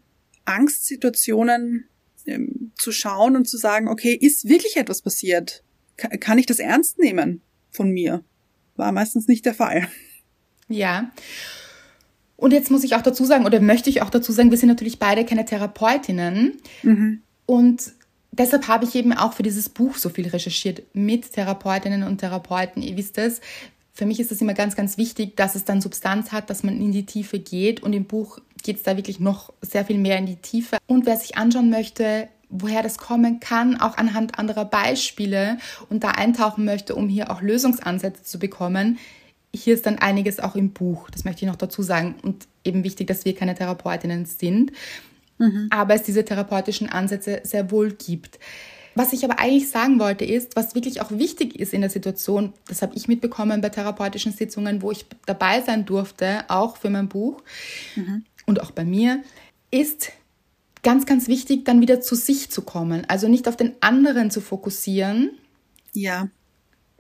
[0.45, 1.85] Angstsituationen
[2.25, 5.63] ähm, zu schauen und zu sagen, okay, ist wirklich etwas passiert?
[5.95, 8.23] Kann, kann ich das ernst nehmen von mir?
[8.75, 9.87] War meistens nicht der Fall.
[10.67, 11.11] Ja.
[12.35, 14.69] Und jetzt muss ich auch dazu sagen, oder möchte ich auch dazu sagen, wir sind
[14.69, 16.57] natürlich beide keine Therapeutinnen.
[16.83, 17.21] Mhm.
[17.45, 17.93] Und
[18.31, 22.81] deshalb habe ich eben auch für dieses Buch so viel recherchiert mit Therapeutinnen und Therapeuten.
[22.81, 23.41] Ihr wisst es,
[23.93, 26.79] für mich ist es immer ganz, ganz wichtig, dass es dann Substanz hat, dass man
[26.79, 27.83] in die Tiefe geht.
[27.83, 30.77] Und im Buch geht es da wirklich noch sehr viel mehr in die Tiefe.
[30.87, 35.57] Und wer sich anschauen möchte, woher das kommen kann, auch anhand anderer Beispiele
[35.89, 38.97] und da eintauchen möchte, um hier auch Lösungsansätze zu bekommen,
[39.53, 41.09] hier ist dann einiges auch im Buch.
[41.09, 42.15] Das möchte ich noch dazu sagen.
[42.21, 44.71] Und eben wichtig, dass wir keine Therapeutinnen sind
[45.39, 45.67] mhm.
[45.71, 48.39] aber es diese therapeutischen Ansätze sehr wohl gibt.
[48.95, 52.53] Was ich aber eigentlich sagen wollte ist, was wirklich auch wichtig ist in der Situation,
[52.67, 57.07] das habe ich mitbekommen bei therapeutischen Sitzungen, wo ich dabei sein durfte, auch für mein
[57.07, 57.41] Buch
[57.95, 58.25] mhm.
[58.45, 59.23] und auch bei mir,
[59.71, 60.11] ist
[60.83, 63.05] ganz, ganz wichtig, dann wieder zu sich zu kommen.
[63.07, 65.31] Also nicht auf den anderen zu fokussieren.
[65.93, 66.29] Ja.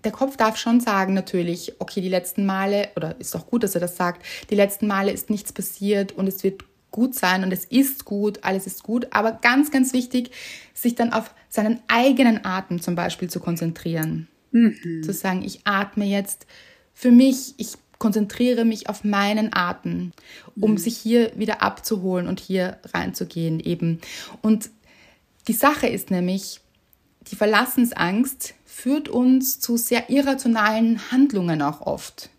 [0.03, 3.75] Der Kopf darf schon sagen, natürlich, okay, die letzten Male, oder ist auch gut, dass
[3.75, 7.51] er das sagt, die letzten Male ist nichts passiert und es wird gut sein und
[7.51, 10.31] es ist gut, alles ist gut, aber ganz, ganz wichtig,
[10.73, 14.27] sich dann auf seinen eigenen Atem zum Beispiel zu konzentrieren.
[14.51, 15.03] Mhm.
[15.03, 16.47] Zu sagen, ich atme jetzt
[16.93, 20.13] für mich, ich konzentriere mich auf meinen Atem,
[20.59, 20.77] um mhm.
[20.77, 23.99] sich hier wieder abzuholen und hier reinzugehen eben.
[24.41, 24.69] Und
[25.47, 26.61] die Sache ist nämlich,
[27.29, 32.29] die Verlassensangst führt uns zu sehr irrationalen Handlungen auch oft.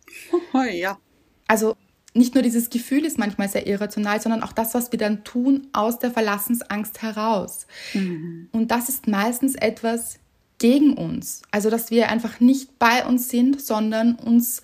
[0.52, 0.98] Oh, ja.
[1.46, 1.76] Also
[2.12, 5.68] nicht nur dieses Gefühl ist manchmal sehr irrational, sondern auch das, was wir dann tun
[5.72, 7.66] aus der Verlassensangst heraus.
[7.94, 8.48] Mhm.
[8.52, 10.18] Und das ist meistens etwas
[10.58, 11.42] gegen uns.
[11.50, 14.60] Also, dass wir einfach nicht bei uns sind, sondern uns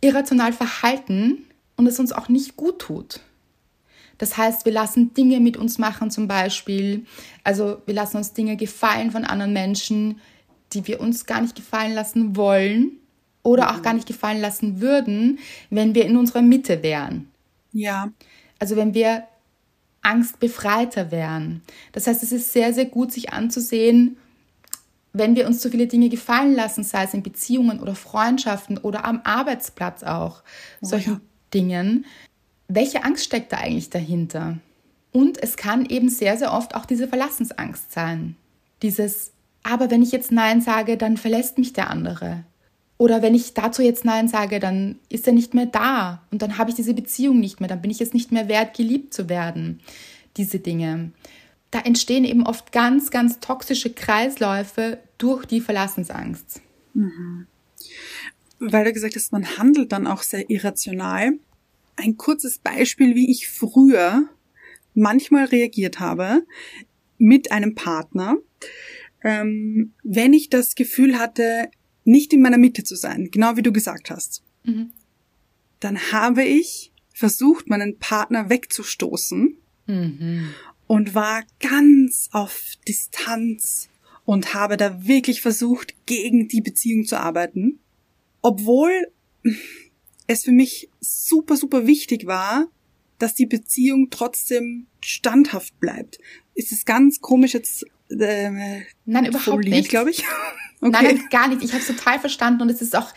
[0.00, 1.44] irrational verhalten
[1.76, 3.20] und es uns auch nicht gut tut.
[4.16, 7.06] Das heißt, wir lassen Dinge mit uns machen zum Beispiel.
[7.44, 10.20] Also wir lassen uns Dinge gefallen von anderen Menschen,
[10.72, 12.98] die wir uns gar nicht gefallen lassen wollen
[13.42, 15.38] oder auch gar nicht gefallen lassen würden,
[15.70, 17.30] wenn wir in unserer Mitte wären.
[17.72, 18.10] Ja.
[18.58, 19.24] Also wenn wir
[20.02, 21.62] angstbefreiter wären.
[21.92, 24.16] Das heißt, es ist sehr, sehr gut, sich anzusehen,
[25.12, 29.04] wenn wir uns so viele Dinge gefallen lassen, sei es in Beziehungen oder Freundschaften oder
[29.04, 30.42] am Arbeitsplatz auch,
[30.80, 31.20] oh, solchen ja.
[31.54, 32.04] Dingen,
[32.68, 34.58] welche Angst steckt da eigentlich dahinter?
[35.12, 38.36] Und es kann eben sehr, sehr oft auch diese Verlassensangst sein.
[38.82, 42.44] Dieses, aber wenn ich jetzt Nein sage, dann verlässt mich der andere.
[42.98, 46.58] Oder wenn ich dazu jetzt Nein sage, dann ist er nicht mehr da und dann
[46.58, 49.28] habe ich diese Beziehung nicht mehr, dann bin ich es nicht mehr wert, geliebt zu
[49.28, 49.80] werden.
[50.36, 51.12] Diese Dinge.
[51.70, 56.60] Da entstehen eben oft ganz, ganz toxische Kreisläufe durch die Verlassensangst.
[56.94, 57.46] Mhm.
[58.58, 61.32] Weil du gesagt hast, man handelt dann auch sehr irrational.
[61.96, 64.28] Ein kurzes Beispiel, wie ich früher
[64.94, 66.44] manchmal reagiert habe
[67.18, 68.36] mit einem Partner,
[69.22, 71.70] ähm, wenn ich das Gefühl hatte,
[72.08, 74.92] nicht in meiner Mitte zu sein, genau wie du gesagt hast, mhm.
[75.78, 80.54] dann habe ich versucht, meinen Partner wegzustoßen mhm.
[80.86, 83.88] und war ganz auf Distanz
[84.24, 87.78] und habe da wirklich versucht, gegen die Beziehung zu arbeiten,
[88.40, 88.90] obwohl
[90.26, 92.68] es für mich super, super wichtig war,
[93.18, 96.18] dass die Beziehung trotzdem standhaft bleibt.
[96.54, 97.84] Ist es ganz komisch jetzt?
[98.10, 100.24] Äh, Nein, überhaupt nicht, glaube ich.
[100.80, 100.90] Okay.
[100.90, 101.62] Nein, gar nicht.
[101.62, 103.12] Ich habe es total verstanden und es ist auch,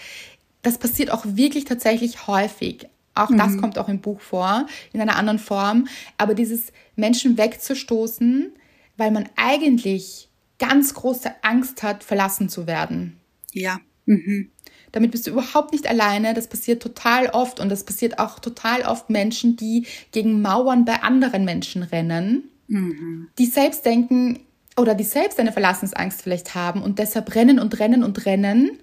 [0.62, 2.88] das passiert auch wirklich tatsächlich häufig.
[3.14, 3.38] Auch mhm.
[3.38, 5.88] das kommt auch im Buch vor, in einer anderen Form.
[6.18, 8.54] Aber dieses Menschen wegzustoßen,
[8.98, 13.18] weil man eigentlich ganz große Angst hat, verlassen zu werden.
[13.52, 13.80] Ja.
[14.06, 14.52] Mhm.
[14.92, 16.34] Damit bist du überhaupt nicht alleine.
[16.34, 21.02] Das passiert total oft und das passiert auch total oft Menschen, die gegen Mauern bei
[21.02, 23.30] anderen Menschen rennen, mhm.
[23.38, 24.40] die selbst denken
[24.78, 28.80] oder die selbst eine Verlassensangst vielleicht haben und deshalb rennen und rennen und rennen,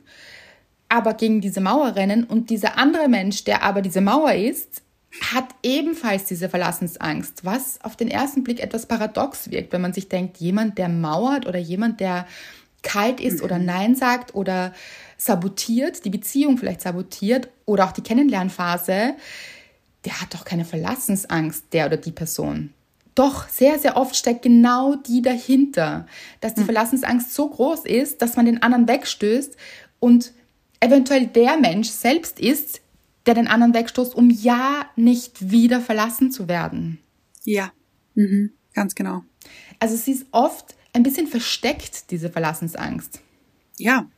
[0.89, 4.83] aber gegen diese Mauer rennen und dieser andere Mensch, der aber diese Mauer ist,
[5.33, 10.09] hat ebenfalls diese Verlassensangst, was auf den ersten Blick etwas paradox wirkt, wenn man sich
[10.09, 12.27] denkt, jemand, der mauert oder jemand, der
[12.83, 13.45] kalt ist mhm.
[13.45, 14.73] oder Nein sagt oder
[15.17, 19.15] sabotiert, die Beziehung vielleicht sabotiert oder auch die Kennenlernphase,
[20.05, 22.73] der hat doch keine Verlassensangst, der oder die Person.
[23.19, 26.07] Doch sehr, sehr oft steckt genau die dahinter,
[26.41, 26.67] dass die hm.
[26.67, 29.57] Verlassensangst so groß ist, dass man den anderen wegstößt
[29.99, 30.33] und
[30.79, 32.81] eventuell der Mensch selbst ist,
[33.27, 37.01] der den anderen wegstoßt, um ja nicht wieder verlassen zu werden.
[37.43, 37.73] Ja,
[38.15, 38.53] mhm.
[38.73, 39.25] ganz genau.
[39.81, 43.21] Also sie ist oft ein bisschen versteckt, diese Verlassensangst.
[43.79, 44.09] Ja,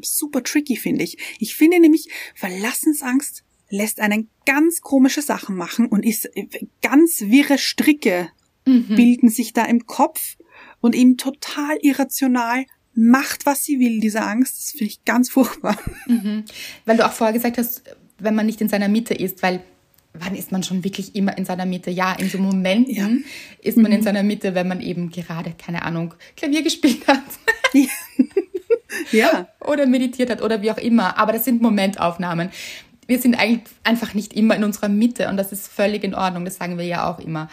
[0.00, 1.16] super tricky, finde ich.
[1.38, 6.46] Ich finde nämlich, Verlassensangst lässt einen ganz komische Sachen machen und ist äh,
[6.82, 8.28] ganz wirre Stricke
[8.66, 8.94] mhm.
[8.94, 10.36] bilden sich da im Kopf
[10.80, 14.56] und eben total irrational macht, was sie will, diese Angst.
[14.56, 15.78] Das finde ich ganz furchtbar.
[16.06, 16.44] Mhm.
[16.84, 17.82] Weil du auch vorher gesagt hast,
[18.18, 19.62] wenn man nicht in seiner Mitte ist, weil
[20.12, 21.90] wann ist man schon wirklich immer in seiner Mitte?
[21.90, 23.08] Ja, in so Momenten ja.
[23.62, 23.98] ist man mhm.
[23.98, 27.22] in seiner Mitte, wenn man eben gerade, keine Ahnung, Klavier gespielt hat.
[27.72, 27.86] Ja.
[29.12, 29.48] ja.
[29.60, 31.16] Oder meditiert hat oder wie auch immer.
[31.16, 32.50] Aber das sind Momentaufnahmen.
[33.10, 36.44] Wir sind eigentlich einfach nicht immer in unserer Mitte und das ist völlig in Ordnung.
[36.44, 37.48] Das sagen wir ja auch immer.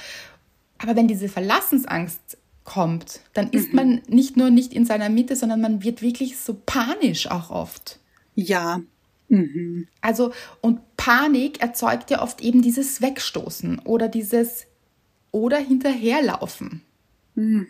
[0.78, 3.76] Aber wenn diese Verlassensangst kommt, dann ist mhm.
[3.76, 7.98] man nicht nur nicht in seiner Mitte, sondern man wird wirklich so panisch auch oft.
[8.36, 8.82] Ja.
[9.30, 9.88] Mhm.
[10.00, 14.68] Also, und Panik erzeugt ja oft eben dieses Wegstoßen oder dieses
[15.32, 16.84] oder hinterherlaufen.
[17.34, 17.66] Mhm.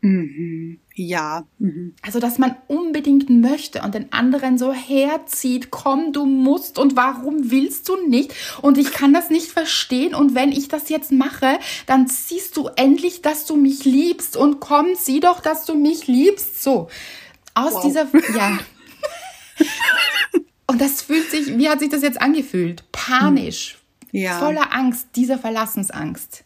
[0.00, 0.78] Mhm.
[0.94, 1.44] Ja.
[1.58, 1.94] Mhm.
[2.02, 7.50] Also, dass man unbedingt möchte und den anderen so herzieht, komm, du musst und warum
[7.50, 8.32] willst du nicht?
[8.62, 12.68] Und ich kann das nicht verstehen und wenn ich das jetzt mache, dann siehst du
[12.76, 16.62] endlich, dass du mich liebst und komm, sieh doch, dass du mich liebst.
[16.62, 16.88] So.
[17.54, 17.84] Aus wow.
[17.84, 18.06] dieser,
[18.36, 18.58] ja.
[20.68, 22.84] und das fühlt sich, wie hat sich das jetzt angefühlt?
[22.92, 23.78] Panisch.
[24.12, 24.38] Ja.
[24.38, 26.44] Voller Angst, dieser Verlassensangst.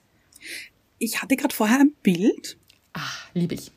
[0.99, 2.57] Ich hatte gerade vorher ein Bild
[3.35, 3.73] liebe ich.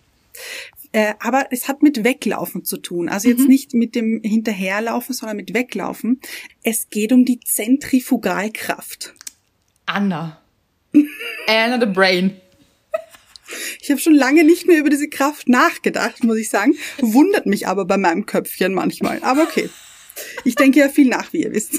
[0.92, 3.10] Äh, aber es hat mit Weglaufen zu tun.
[3.10, 3.48] Also jetzt mhm.
[3.48, 6.22] nicht mit dem Hinterherlaufen, sondern mit Weglaufen.
[6.64, 9.14] Es geht um die Zentrifugalkraft.
[9.86, 10.42] Anna.
[11.48, 12.40] Anna the Brain.
[13.82, 16.76] Ich habe schon lange nicht mehr über diese Kraft nachgedacht, muss ich sagen.
[17.00, 19.22] Wundert mich aber bei meinem Köpfchen manchmal.
[19.22, 19.70] Aber okay.
[20.46, 21.78] Ich denke ja viel nach, wie ihr wisst.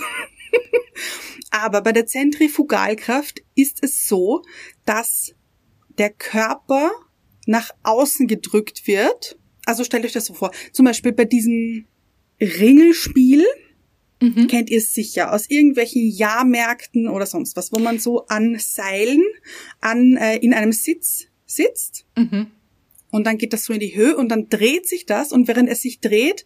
[1.51, 4.43] aber bei der Zentrifugalkraft ist es so,
[4.85, 5.35] dass
[5.99, 6.93] der Körper
[7.47, 9.39] nach außen gedrückt wird.
[9.65, 10.51] Also stellt euch das so vor.
[10.73, 11.87] Zum Beispiel bei diesem
[12.41, 13.45] Ringelspiel,
[14.21, 14.47] mhm.
[14.49, 19.23] kennt ihr es sicher, aus irgendwelchen Jahrmärkten oder sonst was, wo man so an Seilen
[19.81, 22.05] an, äh, in einem Sitz sitzt.
[22.17, 22.49] Mhm.
[23.11, 25.71] Und dann geht das so in die Höhe und dann dreht sich das und während
[25.71, 26.45] es sich dreht,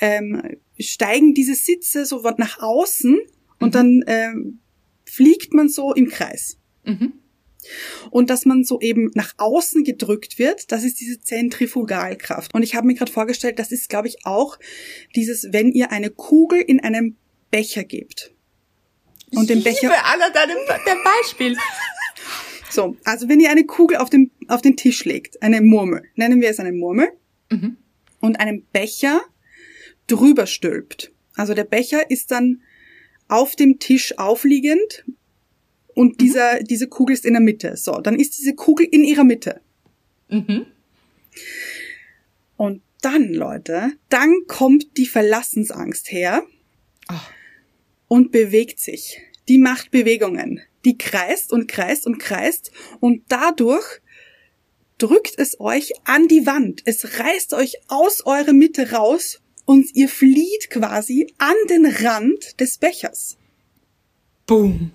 [0.00, 3.20] ähm, steigen diese Sitze so nach außen
[3.60, 4.58] und dann ähm,
[5.04, 6.58] fliegt man so im Kreis.
[6.84, 7.12] Mhm.
[8.10, 12.54] Und dass man so eben nach außen gedrückt wird, das ist diese Zentrifugalkraft.
[12.54, 14.58] Und ich habe mir gerade vorgestellt, das ist, glaube ich, auch
[15.16, 17.16] dieses, wenn ihr eine Kugel in einem
[17.50, 18.32] Becher gebt.
[19.34, 19.88] Und den Becher.
[19.88, 20.48] Liebe Anna, dein,
[20.84, 21.56] dein Beispiel.
[22.70, 26.42] So, also wenn ihr eine Kugel auf den, auf den Tisch legt, eine Murmel, nennen
[26.42, 27.08] wir es eine Murmel,
[27.50, 27.78] Mhm.
[28.20, 29.22] und einen Becher
[30.06, 31.10] drüber stülpt.
[31.34, 32.60] Also der Becher ist dann
[33.26, 35.04] auf dem Tisch aufliegend
[35.98, 37.76] und dieser, diese Kugel ist in der Mitte.
[37.76, 39.60] So, dann ist diese Kugel in ihrer Mitte.
[40.28, 40.66] Mhm.
[42.56, 46.44] Und dann, Leute, dann kommt die Verlassensangst her
[47.08, 47.32] Ach.
[48.06, 49.20] und bewegt sich.
[49.48, 50.60] Die macht Bewegungen.
[50.84, 52.70] Die kreist und kreist und kreist
[53.00, 54.00] und dadurch
[54.98, 56.82] drückt es euch an die Wand.
[56.84, 62.78] Es reißt euch aus eurer Mitte raus und ihr flieht quasi an den Rand des
[62.78, 63.36] Bechers.
[64.46, 64.92] Boom.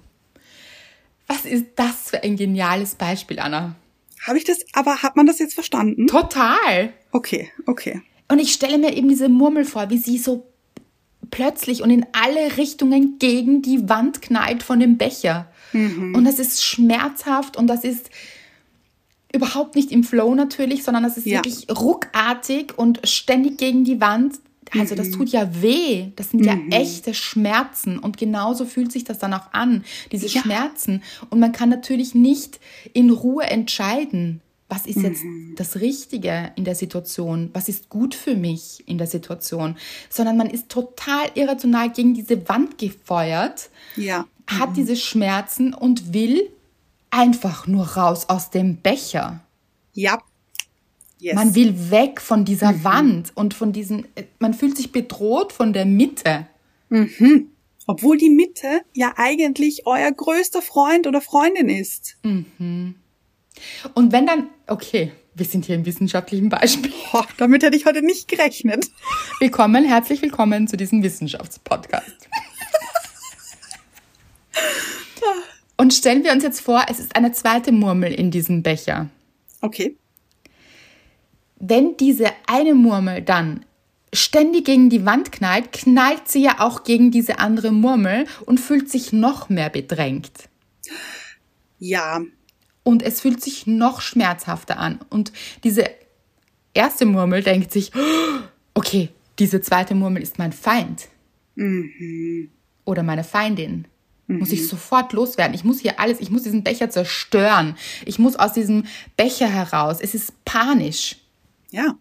[1.33, 3.75] Was ist das für ein geniales Beispiel, Anna?
[4.27, 6.07] Habe ich das, aber hat man das jetzt verstanden?
[6.07, 6.93] Total.
[7.11, 8.01] Okay, okay.
[8.29, 10.47] Und ich stelle mir eben diese Murmel vor, wie sie so
[11.31, 15.47] plötzlich und in alle Richtungen gegen die Wand knallt von dem Becher.
[15.73, 18.11] Und das ist schmerzhaft und das ist
[19.33, 21.39] überhaupt nicht im Flow natürlich, sondern das ist Ja.
[21.39, 24.35] wirklich ruckartig und ständig gegen die Wand.
[24.79, 26.07] Also das tut ja weh.
[26.15, 27.99] Das sind ja echte Schmerzen.
[27.99, 30.41] Und genauso fühlt sich das dann auch an, diese Ja.
[30.41, 31.03] Schmerzen.
[31.29, 32.59] Und man kann natürlich nicht
[32.93, 35.23] in Ruhe entscheiden, was ist jetzt
[35.55, 39.75] das Richtige in der Situation, was ist gut für mich in der Situation,
[40.09, 44.25] sondern man ist total irrational gegen diese Wand gefeuert Ja.
[44.47, 46.49] hat diese Schmerzen und will
[47.11, 49.41] einfach nur raus aus dem Becher.
[49.93, 50.17] Ja.
[51.23, 51.35] Yes.
[51.35, 55.71] Man will weg von dieser Wand und von diesen, äh, man fühlt sich bedroht von
[55.71, 56.47] der Mitte.
[57.87, 62.17] Obwohl die Mitte ja eigentlich euer größter Freund oder Freundin ist.
[63.93, 66.91] Und wenn dann, okay, wir sind hier im wissenschaftlichen Beispiel.
[67.13, 68.91] Boah, damit hätte ich heute nicht gerechnet.
[69.39, 72.27] Willkommen, herzlich willkommen zu diesem Wissenschaftspodcast.
[75.77, 79.09] Und stellen wir uns jetzt vor, es ist eine zweite Murmel in diesem Becher.
[79.61, 79.95] Okay.
[81.65, 83.65] Wenn diese eine Murmel dann
[84.11, 88.89] ständig gegen die Wand knallt, knallt sie ja auch gegen diese andere Murmel und fühlt
[88.89, 90.49] sich noch mehr bedrängt.
[91.79, 92.21] Ja.
[92.83, 94.99] Und es fühlt sich noch schmerzhafter an.
[95.09, 95.31] Und
[95.63, 95.85] diese
[96.73, 98.39] erste Murmel denkt sich, "Oh,
[98.73, 99.09] okay,
[99.39, 101.07] diese zweite Murmel ist mein Feind.
[102.83, 103.87] Oder meine Feindin.
[104.27, 105.53] Muss ich sofort loswerden.
[105.53, 107.75] Ich muss hier alles, ich muss diesen Becher zerstören.
[108.05, 108.85] Ich muss aus diesem
[109.15, 109.99] Becher heraus.
[110.01, 111.17] Es ist panisch.
[111.73, 111.97] Ja.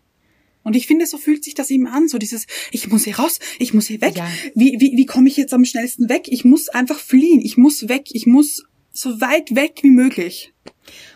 [0.63, 3.41] Und ich finde, so fühlt sich das eben an, so dieses, ich muss hier raus,
[3.59, 4.17] ich muss hier weg.
[4.17, 4.29] Ja.
[4.55, 6.29] Wie, wie, wie komme ich jetzt am schnellsten weg?
[6.29, 10.53] Ich muss einfach fliehen, ich muss weg, ich muss so weit weg wie möglich.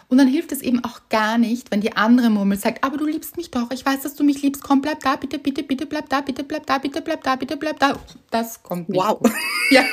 [0.08, 3.06] Und dann hilft es eben auch gar nicht, wenn die andere Murmel sagt, aber du
[3.06, 5.86] liebst mich doch, ich weiß, dass du mich liebst, komm, bleib da, bitte, bitte, bitte,
[5.86, 8.00] bleib da, bitte, bleib da, bitte, bleib da, bitte, bleib da.
[8.30, 8.98] Das kommt nicht.
[8.98, 9.20] Wow.
[9.20, 9.32] Gut.
[9.70, 9.84] Ja.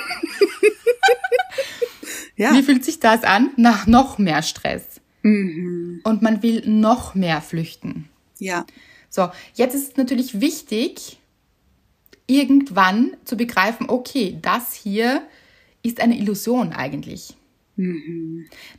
[2.35, 2.53] Ja.
[2.53, 3.51] Wie fühlt sich das an?
[3.57, 4.83] Nach noch mehr Stress.
[5.23, 8.09] Und man will noch mehr flüchten.
[8.39, 8.65] Ja.
[9.09, 11.19] So, jetzt ist es natürlich wichtig,
[12.27, 15.27] irgendwann zu begreifen, okay, das hier
[15.83, 17.35] ist eine Illusion eigentlich.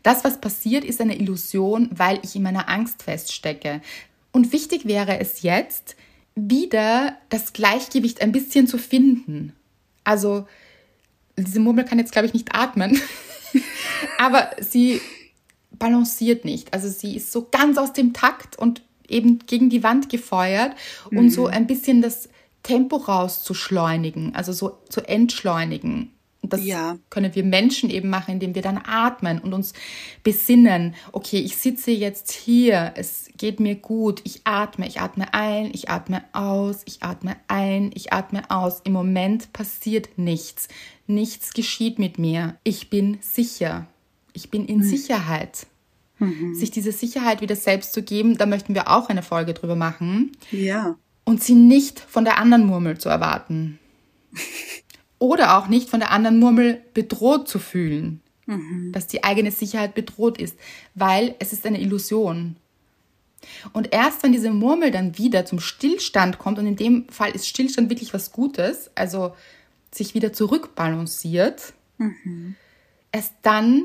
[0.03, 3.81] Das, was passiert, ist eine Illusion, weil ich in meiner Angst feststecke.
[4.33, 5.97] Und wichtig wäre es jetzt,
[6.37, 9.53] wieder das Gleichgewicht ein bisschen zu finden.
[10.03, 10.47] Also,
[11.37, 13.01] diese Murmel kann jetzt, glaube ich, nicht atmen,
[14.19, 15.01] aber sie
[15.71, 16.73] balanciert nicht.
[16.73, 20.73] Also sie ist so ganz aus dem Takt und eben gegen die Wand gefeuert
[21.11, 22.29] und so ein bisschen das
[22.63, 26.11] Tempo rauszuschleunigen, also so zu entschleunigen.
[26.41, 26.99] Und das Ja.
[27.09, 29.73] können wir Menschen eben machen, indem wir dann atmen und uns
[30.23, 30.95] besinnen.
[31.13, 35.89] Okay, ich sitze jetzt hier, es geht mir gut, ich atme, ich atme ein, ich
[35.89, 38.81] atme aus, ich atme ein, ich atme aus.
[38.85, 40.69] Im Moment passiert nichts.
[41.07, 42.57] Nichts geschieht mit mir.
[42.63, 43.87] Ich bin sicher.
[44.35, 45.67] Ich bin in Sicherheit.
[46.55, 50.33] Sich diese Sicherheit wieder selbst zu geben, da möchten wir auch eine Folge drüber machen
[50.51, 50.97] Ja.
[51.25, 53.79] und sie nicht von der anderen Murmel zu erwarten.
[55.19, 58.21] Oder auch nicht von der anderen Murmel bedroht zu fühlen,
[58.93, 60.59] dass die eigene Sicherheit bedroht ist,
[60.95, 62.57] weil es ist eine Illusion.
[63.73, 67.49] Und erst wenn diese Murmel dann wieder zum Stillstand kommt, und in dem Fall ist
[67.49, 69.35] Stillstand wirklich was Gutes, also
[69.91, 71.73] sich wieder zurückbalanciert,
[73.13, 73.85] erst dann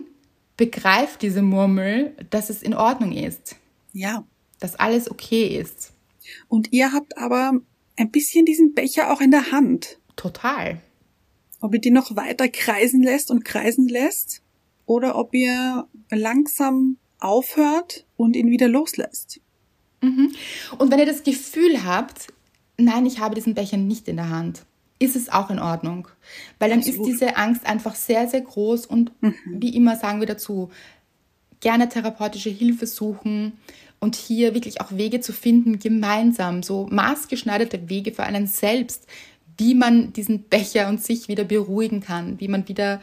[0.59, 3.55] begreift diese Murmel, dass es in Ordnung ist.
[3.93, 4.25] Ja.
[4.59, 5.93] dass alles okay ist.
[6.49, 7.53] Und ihr habt aber
[7.95, 9.99] ein bisschen diesen Becher auch in der Hand.
[10.17, 10.81] Total.
[11.61, 14.41] Ob ihr die noch weiter kreisen lässt und kreisen lässt
[14.85, 19.39] oder ob ihr langsam aufhört und ihn wieder loslässt.
[20.01, 20.33] Mhm.
[20.77, 22.27] Und wenn ihr das Gefühl habt,
[22.77, 24.65] nein, ich habe diesen Becher nicht in der Hand,
[24.99, 26.07] ist es auch in Ordnung.
[26.59, 27.01] Weil dann Absolut.
[27.01, 29.35] ist diese Angst einfach sehr, sehr groß und mhm.
[29.47, 30.69] wie immer sagen wir dazu,
[31.61, 33.53] gerne therapeutische Hilfe suchen
[33.99, 39.07] und hier wirklich auch Wege zu finden, gemeinsam, so maßgeschneiderte Wege für einen selbst,
[39.57, 43.01] wie man diesen Becher und sich wieder beruhigen kann, wie man wieder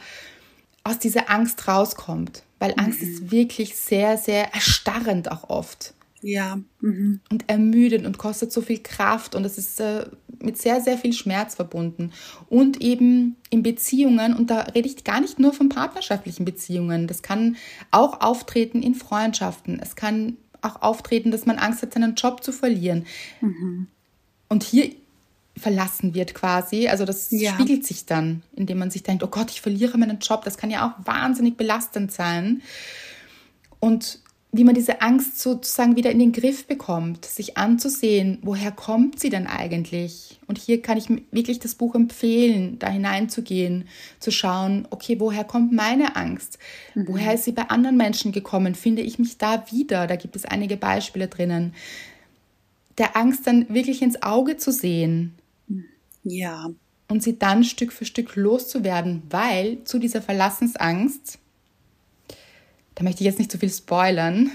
[0.83, 2.43] aus dieser Angst rauskommt.
[2.59, 3.09] Weil Angst mhm.
[3.09, 5.93] ist wirklich sehr, sehr erstarrend auch oft.
[6.21, 6.59] Ja.
[6.81, 7.19] Mhm.
[7.29, 10.05] Und ermüdend und kostet so viel Kraft und es ist äh,
[10.41, 12.11] mit sehr, sehr viel Schmerz verbunden.
[12.49, 17.21] Und eben in Beziehungen, und da rede ich gar nicht nur von partnerschaftlichen Beziehungen, das
[17.21, 17.55] kann
[17.91, 19.79] auch auftreten in Freundschaften.
[19.79, 23.05] Es kann auch auftreten, dass man Angst hat, seinen Job zu verlieren.
[23.41, 23.87] Mhm.
[24.49, 24.91] Und hier
[25.55, 26.87] verlassen wird quasi.
[26.87, 27.53] Also das ja.
[27.53, 30.43] spiegelt sich dann, indem man sich denkt, oh Gott, ich verliere meinen Job.
[30.45, 32.61] Das kann ja auch wahnsinnig belastend sein.
[33.79, 34.19] Und
[34.51, 39.29] wie man diese Angst sozusagen wieder in den Griff bekommt, sich anzusehen, woher kommt sie
[39.29, 40.39] denn eigentlich?
[40.47, 43.87] Und hier kann ich wirklich das Buch empfehlen, da hineinzugehen,
[44.19, 46.59] zu schauen, okay, woher kommt meine Angst?
[46.95, 47.07] Mhm.
[47.09, 48.73] Woher ist sie bei anderen Menschen gekommen?
[48.73, 50.07] Finde ich mich da wieder?
[50.07, 51.73] Da gibt es einige Beispiele drinnen.
[52.97, 55.35] Der Angst dann wirklich ins Auge zu sehen.
[56.23, 56.69] Ja.
[57.09, 61.37] Und sie dann Stück für Stück loszuwerden, weil zu dieser Verlassensangst
[62.97, 64.49] da möchte ich jetzt nicht zu viel spoilern,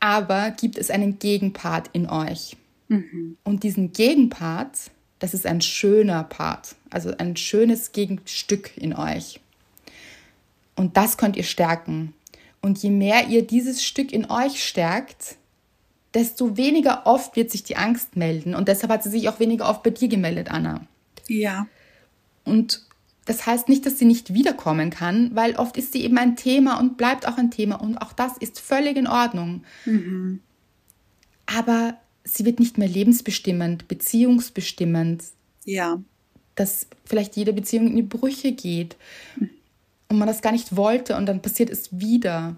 [0.00, 2.56] aber gibt es einen Gegenpart in euch.
[2.88, 3.36] Mhm.
[3.44, 9.38] Und diesen Gegenpart, das ist ein schöner Part, also ein schönes Gegenstück in euch.
[10.74, 12.12] Und das könnt ihr stärken.
[12.60, 15.36] Und je mehr ihr dieses Stück in euch stärkt,
[16.12, 18.56] desto weniger oft wird sich die Angst melden.
[18.56, 20.80] Und deshalb hat sie sich auch weniger oft bei dir gemeldet, Anna.
[21.28, 21.68] Ja.
[22.44, 22.85] Und
[23.26, 26.78] das heißt nicht, dass sie nicht wiederkommen kann, weil oft ist sie eben ein Thema
[26.78, 29.64] und bleibt auch ein Thema und auch das ist völlig in Ordnung.
[29.84, 30.40] Mhm.
[31.44, 35.24] Aber sie wird nicht mehr lebensbestimmend, beziehungsbestimmend.
[35.64, 36.00] Ja.
[36.54, 38.96] Dass vielleicht jede Beziehung in die Brüche geht
[40.08, 42.56] und man das gar nicht wollte und dann passiert es wieder.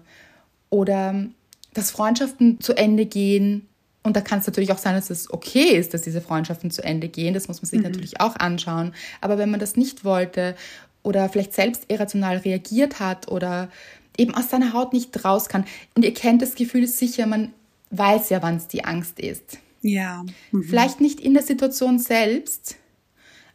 [0.69, 1.25] Oder
[1.73, 3.68] dass Freundschaften zu Ende gehen
[4.09, 6.83] und da kann es natürlich auch sein, dass es okay ist, dass diese Freundschaften zu
[6.83, 7.35] Ende gehen.
[7.35, 7.85] Das muss man sich mhm.
[7.85, 8.95] natürlich auch anschauen.
[9.21, 10.55] Aber wenn man das nicht wollte
[11.03, 13.69] oder vielleicht selbst irrational reagiert hat oder
[14.17, 15.63] eben aus seiner Haut nicht raus kann.
[15.93, 17.53] Und ihr kennt das Gefühl sicher, man
[17.91, 19.59] weiß ja, wann es die Angst ist.
[19.83, 20.25] Ja.
[20.51, 20.63] Mhm.
[20.63, 22.77] Vielleicht nicht in der Situation selbst,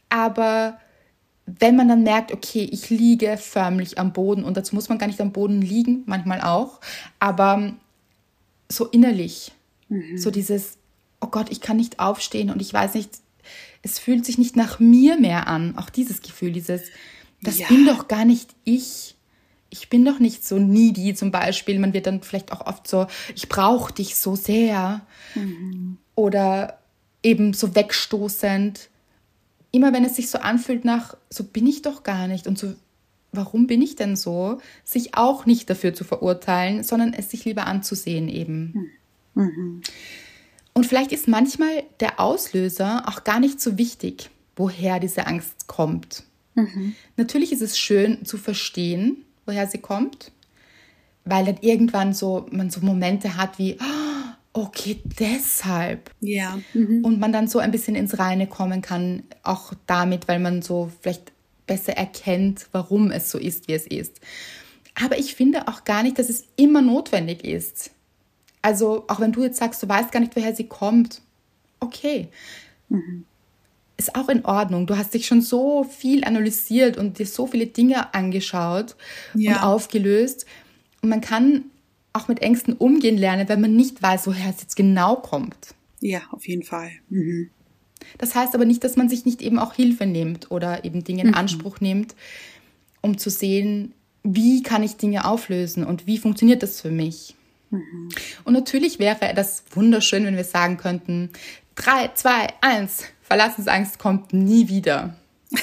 [0.09, 0.79] aber
[1.47, 5.09] wenn man dann merkt, okay, ich liege förmlich am Boden und dazu muss man gar
[5.09, 6.79] nicht am Boden liegen, manchmal auch,
[7.19, 7.73] aber
[8.69, 9.51] so innerlich
[9.95, 10.19] Mhm.
[10.19, 10.79] So dieses,
[11.21, 13.11] oh Gott, ich kann nicht aufstehen und ich weiß nicht,
[13.83, 15.77] es fühlt sich nicht nach mir mehr an.
[15.77, 16.83] Auch dieses Gefühl, dieses,
[17.43, 17.69] das ja.
[17.69, 19.17] bin doch gar nicht ich.
[19.71, 21.79] Ich bin doch nicht so needy zum Beispiel.
[21.79, 25.07] Man wird dann vielleicht auch oft so, ich brauche dich so sehr.
[25.35, 25.99] Mhm.
[26.15, 26.79] Oder
[27.23, 28.89] eben so wegstoßend.
[29.73, 32.75] Immer wenn es sich so anfühlt nach, so bin ich doch gar nicht und so,
[33.33, 34.61] warum bin ich denn so?
[34.85, 38.73] Sich auch nicht dafür zu verurteilen, sondern es sich lieber anzusehen eben.
[38.75, 38.91] Mhm.
[39.35, 39.83] Mhm.
[40.73, 46.25] Und vielleicht ist manchmal der Auslöser auch gar nicht so wichtig, woher diese Angst kommt.
[46.55, 46.95] Mhm.
[47.17, 50.33] Natürlich ist es schön zu verstehen, woher sie kommt,
[51.25, 56.11] weil dann irgendwann so man so Momente hat wie oh, okay, deshalb.
[56.21, 56.59] Ja.
[56.73, 57.05] Mhm.
[57.05, 60.91] Und man dann so ein bisschen ins Reine kommen kann, auch damit, weil man so
[61.01, 61.33] vielleicht
[61.67, 64.21] besser erkennt, warum es so ist, wie es ist.
[65.03, 67.91] Aber ich finde auch gar nicht, dass es immer notwendig ist.
[68.65, 71.21] Also auch wenn du jetzt sagst, du weißt gar nicht, woher sie kommt,
[71.81, 72.29] okay.
[72.89, 73.27] Mhm.
[73.99, 74.87] Ist auch in Ordnung.
[74.87, 78.97] Du hast dich schon so viel analysiert und dir so viele Dinge angeschaut
[79.35, 79.53] ja.
[79.53, 80.47] und aufgelöst.
[81.03, 81.67] Und man kann
[82.15, 85.75] auch mit Ängsten umgehen lernen, wenn man nicht weiß, woher es jetzt genau kommt.
[86.01, 86.91] Ja, auf jeden Fall.
[87.11, 87.51] Mhm.
[88.17, 91.21] Das heißt aber nicht, dass man sich nicht eben auch Hilfe nimmt oder eben Dinge
[91.21, 91.35] in mhm.
[91.35, 92.15] Anspruch nimmt,
[93.03, 93.93] um zu sehen,
[94.23, 97.37] wie kann ich Dinge auflösen und wie funktioniert das für mich.
[97.75, 98.09] Mhm.
[98.45, 101.31] Und natürlich wäre das wunderschön, wenn wir sagen könnten,
[101.77, 105.17] 3, 2, 1, Verlassensangst kommt nie wieder.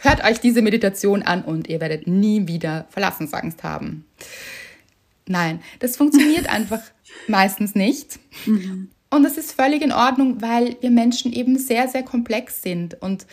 [0.00, 4.06] Hört euch diese Meditation an und ihr werdet nie wieder Verlassensangst haben.
[5.26, 6.80] Nein, das funktioniert einfach
[7.26, 8.18] meistens nicht.
[8.46, 8.90] Mhm.
[9.10, 13.26] Und das ist völlig in Ordnung, weil wir Menschen eben sehr, sehr komplex sind und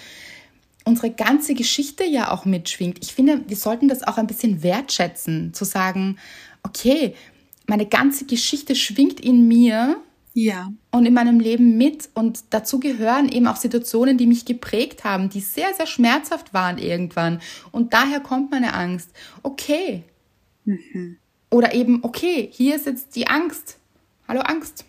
[0.86, 2.99] unsere ganze Geschichte ja auch mitschwingt.
[3.01, 6.17] Ich finde, wir sollten das auch ein bisschen wertschätzen, zu sagen,
[6.63, 7.15] okay,
[7.67, 9.97] meine ganze Geschichte schwingt in mir
[10.34, 10.71] Ja.
[10.91, 12.09] und in meinem Leben mit.
[12.13, 16.77] Und dazu gehören eben auch Situationen, die mich geprägt haben, die sehr, sehr schmerzhaft waren
[16.77, 17.39] irgendwann.
[17.71, 19.09] Und daher kommt meine Angst.
[19.43, 20.03] Okay.
[21.49, 23.77] Oder eben, okay, hier ist jetzt die Angst.
[24.27, 24.86] Hallo Angst.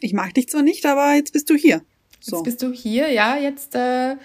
[0.00, 1.82] Ich mag dich zwar nicht, aber jetzt bist du hier.
[2.20, 2.36] So.
[2.36, 4.16] Jetzt bist du hier, ja, jetzt äh,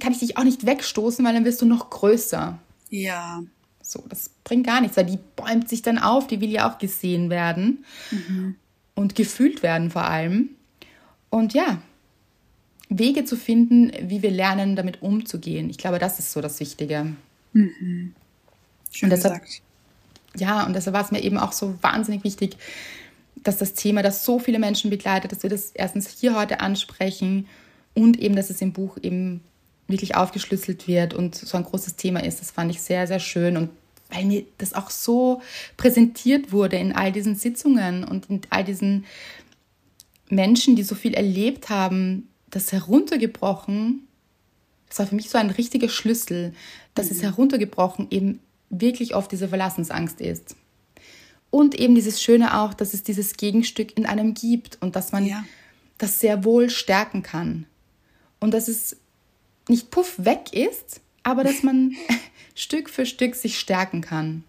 [0.00, 2.58] kann ich dich auch nicht wegstoßen, weil dann wirst du noch größer.
[2.90, 3.42] ja.
[3.84, 6.78] So, das bringt gar nichts, weil die bäumt sich dann auf, die will ja auch
[6.78, 7.84] gesehen werden
[8.94, 10.50] und gefühlt werden vor allem.
[11.28, 11.82] Und ja,
[12.88, 15.68] Wege zu finden, wie wir lernen, damit umzugehen.
[15.68, 17.12] Ich glaube, das ist so das Wichtige.
[17.52, 18.14] Schön
[19.02, 19.62] Und deshalb- gesagt.
[20.36, 22.56] Ja, und deshalb war es mir eben auch so wahnsinnig wichtig,
[23.36, 27.48] dass das Thema, das so viele Menschen begleitet, dass wir das erstens hier heute ansprechen
[27.94, 29.42] und eben, dass es im Buch eben
[29.88, 32.40] wirklich aufgeschlüsselt wird und so ein großes Thema ist.
[32.40, 33.70] Das fand ich sehr, sehr schön und
[34.10, 35.40] weil mir das auch so
[35.76, 39.06] präsentiert wurde in all diesen Sitzungen und in all diesen
[40.28, 44.06] Menschen, die so viel erlebt haben, das heruntergebrochen,
[44.88, 46.52] das war für mich so ein richtiger Schlüssel,
[46.94, 50.56] dass es heruntergebrochen eben wirklich oft diese Verlassensangst ist.
[51.52, 55.26] Und eben dieses Schöne auch, dass es dieses Gegenstück in einem gibt und dass man
[55.26, 55.44] Ja.
[55.98, 57.66] das sehr wohl stärken kann.
[58.40, 58.96] Und dass es
[59.68, 61.92] nicht puff weg ist, aber dass man
[62.56, 64.44] Stück für Stück sich stärken kann,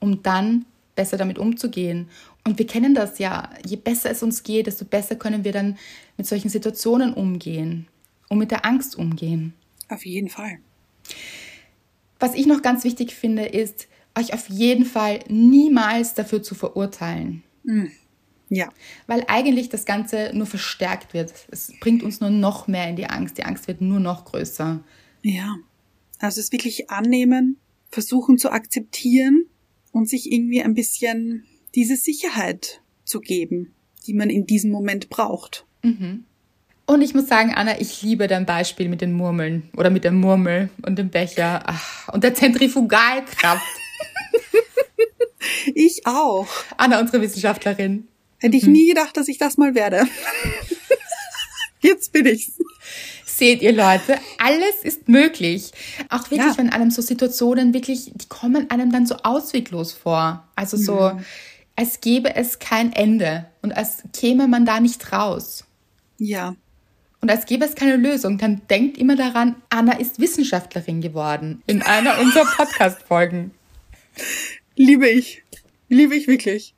[0.00, 2.08] um dann besser damit umzugehen.
[2.44, 5.78] Und wir kennen das ja, je besser es uns geht, desto besser können wir dann
[6.18, 7.88] mit solchen Situationen umgehen
[8.28, 9.54] und mit der Angst umgehen.
[9.88, 10.58] Auf jeden Fall.
[12.20, 13.88] Was ich noch ganz wichtig finde, ist,
[14.18, 17.42] euch auf jeden Fall niemals dafür zu verurteilen.
[18.48, 18.68] Ja.
[19.06, 21.32] Weil eigentlich das Ganze nur verstärkt wird.
[21.50, 23.38] Es bringt uns nur noch mehr in die Angst.
[23.38, 24.82] Die Angst wird nur noch größer.
[25.22, 25.56] Ja.
[26.18, 27.56] Also es wirklich annehmen,
[27.88, 29.46] versuchen zu akzeptieren
[29.90, 31.44] und sich irgendwie ein bisschen
[31.74, 33.74] diese Sicherheit zu geben,
[34.06, 35.66] die man in diesem Moment braucht.
[36.86, 40.12] Und ich muss sagen, Anna, ich liebe dein Beispiel mit den Murmeln oder mit der
[40.12, 43.81] Murmel und dem Becher Ach, und der Zentrifugalkraft.
[45.74, 46.46] Ich auch.
[46.76, 48.08] Anna, unsere Wissenschaftlerin.
[48.38, 50.06] Hätte ich nie gedacht, dass ich das mal werde.
[51.80, 52.52] Jetzt bin ich's.
[53.24, 55.72] Seht ihr Leute, alles ist möglich.
[56.10, 56.58] Auch wirklich, Ja.
[56.58, 60.46] wenn einem so Situationen wirklich, die kommen einem dann so ausweglos vor.
[60.54, 61.18] Also so,
[61.74, 65.64] als gäbe es kein Ende und als käme man da nicht raus.
[66.18, 66.54] Ja.
[67.20, 71.82] Und als gäbe es keine Lösung, dann denkt immer daran, Anna ist Wissenschaftlerin geworden in
[71.82, 73.52] einer unserer Podcast-Folgen.
[74.76, 75.42] Liebe ich.
[75.88, 76.74] Liebe ich wirklich.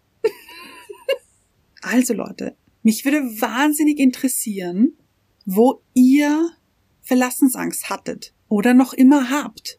[1.82, 4.96] Also Leute, mich würde wahnsinnig interessieren,
[5.44, 6.50] wo ihr
[7.02, 9.78] Verlassensangst hattet oder noch immer habt.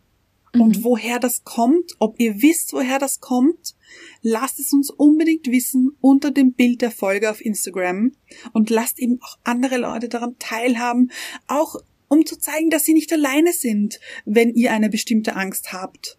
[0.53, 3.75] Und woher das kommt, ob ihr wisst, woher das kommt,
[4.21, 8.13] lasst es uns unbedingt wissen unter dem Bild der Folge auf Instagram
[8.53, 11.11] und lasst eben auch andere Leute daran teilhaben,
[11.47, 11.75] auch
[12.07, 16.17] um zu zeigen, dass sie nicht alleine sind, wenn ihr eine bestimmte Angst habt.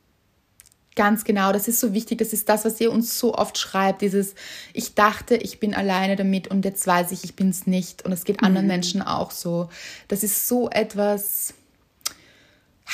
[0.96, 2.18] Ganz genau, das ist so wichtig.
[2.18, 4.00] Das ist das, was ihr uns so oft schreibt.
[4.00, 4.34] Dieses,
[4.72, 8.04] ich dachte, ich bin alleine damit und jetzt weiß ich, ich bin es nicht.
[8.04, 9.68] Und es geht anderen Menschen auch so.
[10.08, 11.52] Das ist so etwas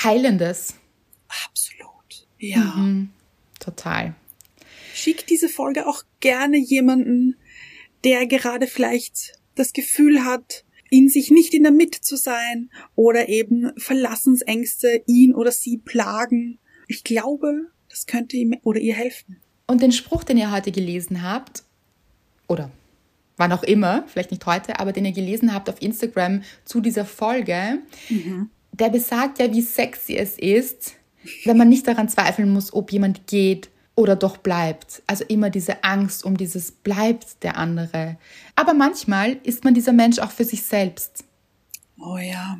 [0.03, 0.74] Heilendes.
[1.46, 2.26] Absolut.
[2.38, 2.84] Ja.
[3.61, 4.14] Total.
[4.94, 7.36] Schickt diese Folge auch gerne jemanden,
[8.03, 13.28] der gerade vielleicht das Gefühl hat, in sich nicht in der Mitte zu sein oder
[13.28, 16.59] eben Verlassensängste ihn oder sie plagen.
[16.88, 19.36] Ich glaube, das könnte ihm oder ihr helfen.
[19.66, 21.62] Und den Spruch, den ihr heute gelesen habt,
[22.49, 22.70] oder
[23.36, 27.05] wann auch immer, vielleicht nicht heute, aber den ihr gelesen habt auf Instagram zu dieser
[27.05, 27.78] Folge,
[28.72, 30.95] der besagt ja, wie sexy es ist,
[31.45, 35.03] wenn man nicht daran zweifeln muss, ob jemand geht oder doch bleibt.
[35.07, 38.16] Also immer diese Angst um dieses bleibt der andere.
[38.57, 41.24] Aber manchmal ist man dieser Mensch auch für sich selbst.
[41.99, 42.59] Oh ja.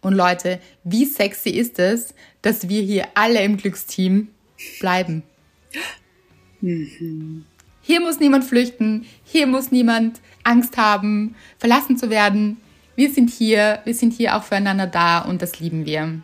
[0.00, 4.28] Und Leute, wie sexy ist es, dass wir hier alle im Glücksteam
[4.80, 5.22] bleiben?
[6.60, 12.58] Hier muss niemand flüchten, hier muss niemand Angst haben, verlassen zu werden.
[12.96, 16.20] Wir sind hier, wir sind hier auch füreinander da und das lieben wir.